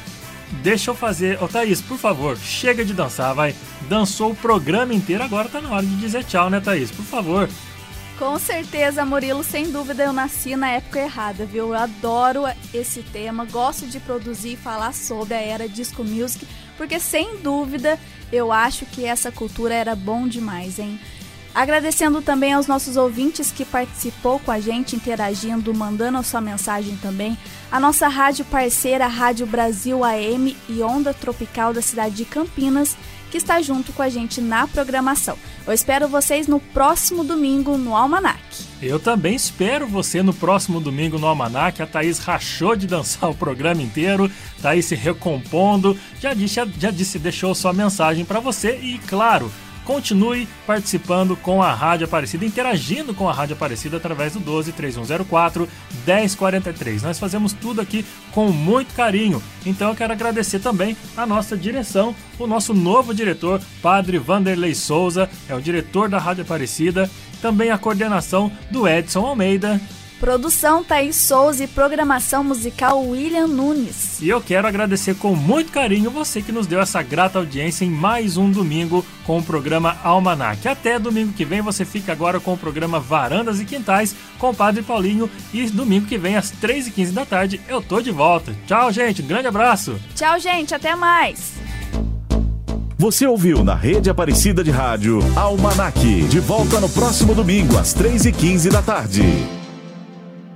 deixa 0.63 0.89
eu 0.89 0.95
fazer. 0.95 1.41
Ô 1.43 1.47
Thaís, 1.47 1.79
por 1.79 1.99
favor, 1.99 2.35
chega 2.37 2.83
de 2.83 2.93
dançar, 2.93 3.35
vai. 3.35 3.53
Dançou 3.87 4.31
o 4.31 4.35
programa 4.35 4.95
inteiro, 4.95 5.23
agora 5.23 5.47
tá 5.47 5.61
na 5.61 5.69
hora 5.69 5.85
de 5.85 5.95
dizer 5.97 6.23
tchau, 6.23 6.49
né, 6.49 6.59
Thaís? 6.59 6.89
Por 6.89 7.05
favor. 7.05 7.47
Com 8.17 8.39
certeza, 8.39 9.05
Murilo, 9.05 9.43
sem 9.43 9.71
dúvida 9.71 10.05
eu 10.05 10.11
nasci 10.11 10.55
na 10.55 10.71
época 10.71 10.99
errada, 10.99 11.45
viu? 11.45 11.67
Eu 11.67 11.73
adoro 11.75 12.45
esse 12.73 13.03
tema, 13.03 13.45
gosto 13.45 13.85
de 13.85 13.99
produzir 13.99 14.53
e 14.53 14.57
falar 14.57 14.91
sobre 14.91 15.35
a 15.35 15.39
era 15.39 15.69
disco 15.69 16.03
music, 16.03 16.47
porque 16.77 16.99
sem 16.99 17.37
dúvida 17.37 17.99
eu 18.31 18.51
acho 18.51 18.85
que 18.85 19.05
essa 19.05 19.31
cultura 19.31 19.73
era 19.73 19.95
bom 19.95 20.27
demais, 20.27 20.79
hein? 20.79 20.99
Agradecendo 21.57 22.21
também 22.21 22.53
aos 22.53 22.67
nossos 22.67 22.97
ouvintes 22.97 23.51
que 23.51 23.65
participou 23.65 24.39
com 24.39 24.51
a 24.51 24.59
gente, 24.59 24.95
interagindo, 24.95 25.73
mandando 25.73 26.19
a 26.19 26.23
sua 26.23 26.39
mensagem 26.39 26.95
também. 26.97 27.35
A 27.71 27.79
nossa 27.79 28.07
rádio 28.07 28.45
parceira, 28.45 29.07
Rádio 29.07 29.47
Brasil 29.47 30.03
AM 30.03 30.55
e 30.69 30.83
Onda 30.83 31.15
Tropical 31.15 31.73
da 31.73 31.81
cidade 31.81 32.13
de 32.13 32.25
Campinas, 32.25 32.95
que 33.31 33.37
está 33.37 33.59
junto 33.59 33.91
com 33.91 34.03
a 34.03 34.09
gente 34.09 34.39
na 34.39 34.67
programação. 34.67 35.35
Eu 35.65 35.73
espero 35.73 36.07
vocês 36.07 36.47
no 36.47 36.59
próximo 36.59 37.23
domingo 37.23 37.75
no 37.75 37.95
Almanac. 37.95 38.66
Eu 38.81 38.99
também 38.99 39.35
espero 39.35 39.87
você 39.87 40.21
no 40.21 40.33
próximo 40.33 40.79
domingo 40.79 41.17
no 41.17 41.25
Almanac. 41.25 41.81
A 41.81 41.87
Thaís 41.87 42.19
rachou 42.19 42.75
de 42.75 42.85
dançar 42.85 43.29
o 43.31 43.35
programa 43.35 43.81
inteiro, 43.81 44.29
Thaís 44.61 44.85
se 44.85 44.95
recompondo. 44.95 45.97
Já 46.19 46.33
disse, 46.33 46.61
já, 46.77 46.91
disse 46.91 47.17
deixou 47.17 47.55
sua 47.55 47.73
mensagem 47.73 48.23
para 48.23 48.39
você 48.39 48.77
e, 48.77 48.99
claro, 48.99 49.51
continue 49.87 50.45
participando 50.67 51.37
com 51.37 51.63
a 51.63 51.73
Rádio 51.73 52.05
Aparecida, 52.05 52.45
interagindo 52.45 53.13
com 53.13 53.29
a 53.29 53.31
Rádio 53.31 53.55
Aparecida 53.55 53.95
através 53.95 54.33
do 54.33 54.39
12 54.41 54.73
3104 54.73 55.67
1043. 56.05 57.03
Nós 57.03 57.17
fazemos 57.17 57.53
tudo 57.53 57.79
aqui 57.79 58.05
com 58.33 58.51
muito 58.51 58.93
carinho. 58.93 59.41
Então 59.65 59.87
eu 59.87 59.95
quero 59.95 60.11
agradecer 60.11 60.59
também 60.59 60.97
a 61.15 61.25
nossa 61.25 61.55
direção, 61.55 62.13
o 62.37 62.45
nosso 62.45 62.73
novo 62.73 63.13
diretor, 63.13 63.61
Padre 63.81 64.19
Vanderlei 64.19 64.75
Souza, 64.75 65.29
é 65.47 65.55
o 65.55 65.61
diretor 65.61 66.09
da 66.09 66.19
Rádio 66.19 66.43
Aparecida, 66.43 67.09
também 67.41 67.71
a 67.71 67.77
coordenação 67.77 68.51
do 68.69 68.85
Edson 68.85 69.25
Almeida. 69.25 69.79
Produção 70.19 70.83
Thaís 70.83 71.15
Souza 71.15 71.63
e 71.63 71.67
programação 71.67 72.43
musical 72.43 73.05
William 73.05 73.47
Nunes. 73.47 74.19
E 74.19 74.27
eu 74.27 74.41
quero 74.41 74.67
agradecer 74.67 75.15
com 75.15 75.35
muito 75.35 75.71
carinho 75.71 76.09
você 76.09 76.41
que 76.41 76.51
nos 76.51 76.65
deu 76.65 76.81
essa 76.81 77.03
grata 77.03 77.37
audiência 77.37 77.85
em 77.85 77.89
mais 77.89 78.35
um 78.35 78.49
domingo 78.49 79.05
com 79.25 79.37
o 79.37 79.43
programa 79.43 79.95
Almanac. 80.03 80.67
Até 80.67 80.97
domingo 80.97 81.33
que 81.33 81.45
vem 81.45 81.61
você 81.61 81.85
fica 81.85 82.11
agora 82.11 82.39
com 82.39 82.53
o 82.53 82.57
programa 82.57 82.99
Varandas 82.99 83.61
e 83.61 83.65
Quintais 83.65 84.15
com 84.39 84.49
o 84.49 84.55
Padre 84.55 84.81
Paulinho. 84.81 85.29
E 85.53 85.69
domingo 85.69 86.07
que 86.07 86.17
vem, 86.17 86.35
às 86.35 86.51
3h15 86.51 87.11
da 87.11 87.25
tarde, 87.25 87.61
eu 87.67 87.81
tô 87.81 88.01
de 88.01 88.09
volta. 88.09 88.55
Tchau, 88.65 88.91
gente. 88.91 89.21
Um 89.21 89.27
grande 89.27 89.47
abraço. 89.47 89.99
Tchau, 90.15 90.39
gente. 90.39 90.73
Até 90.73 90.95
mais. 90.95 91.53
Você 92.97 93.27
ouviu 93.27 93.63
na 93.63 93.75
Rede 93.75 94.09
Aparecida 94.09 94.63
de 94.63 94.71
Rádio 94.71 95.19
Almanac. 95.35 96.23
De 96.23 96.39
volta 96.39 96.79
no 96.79 96.89
próximo 96.89 97.35
domingo, 97.35 97.77
às 97.77 97.93
3h15 97.93 98.71
da 98.71 98.81
tarde. 98.81 99.21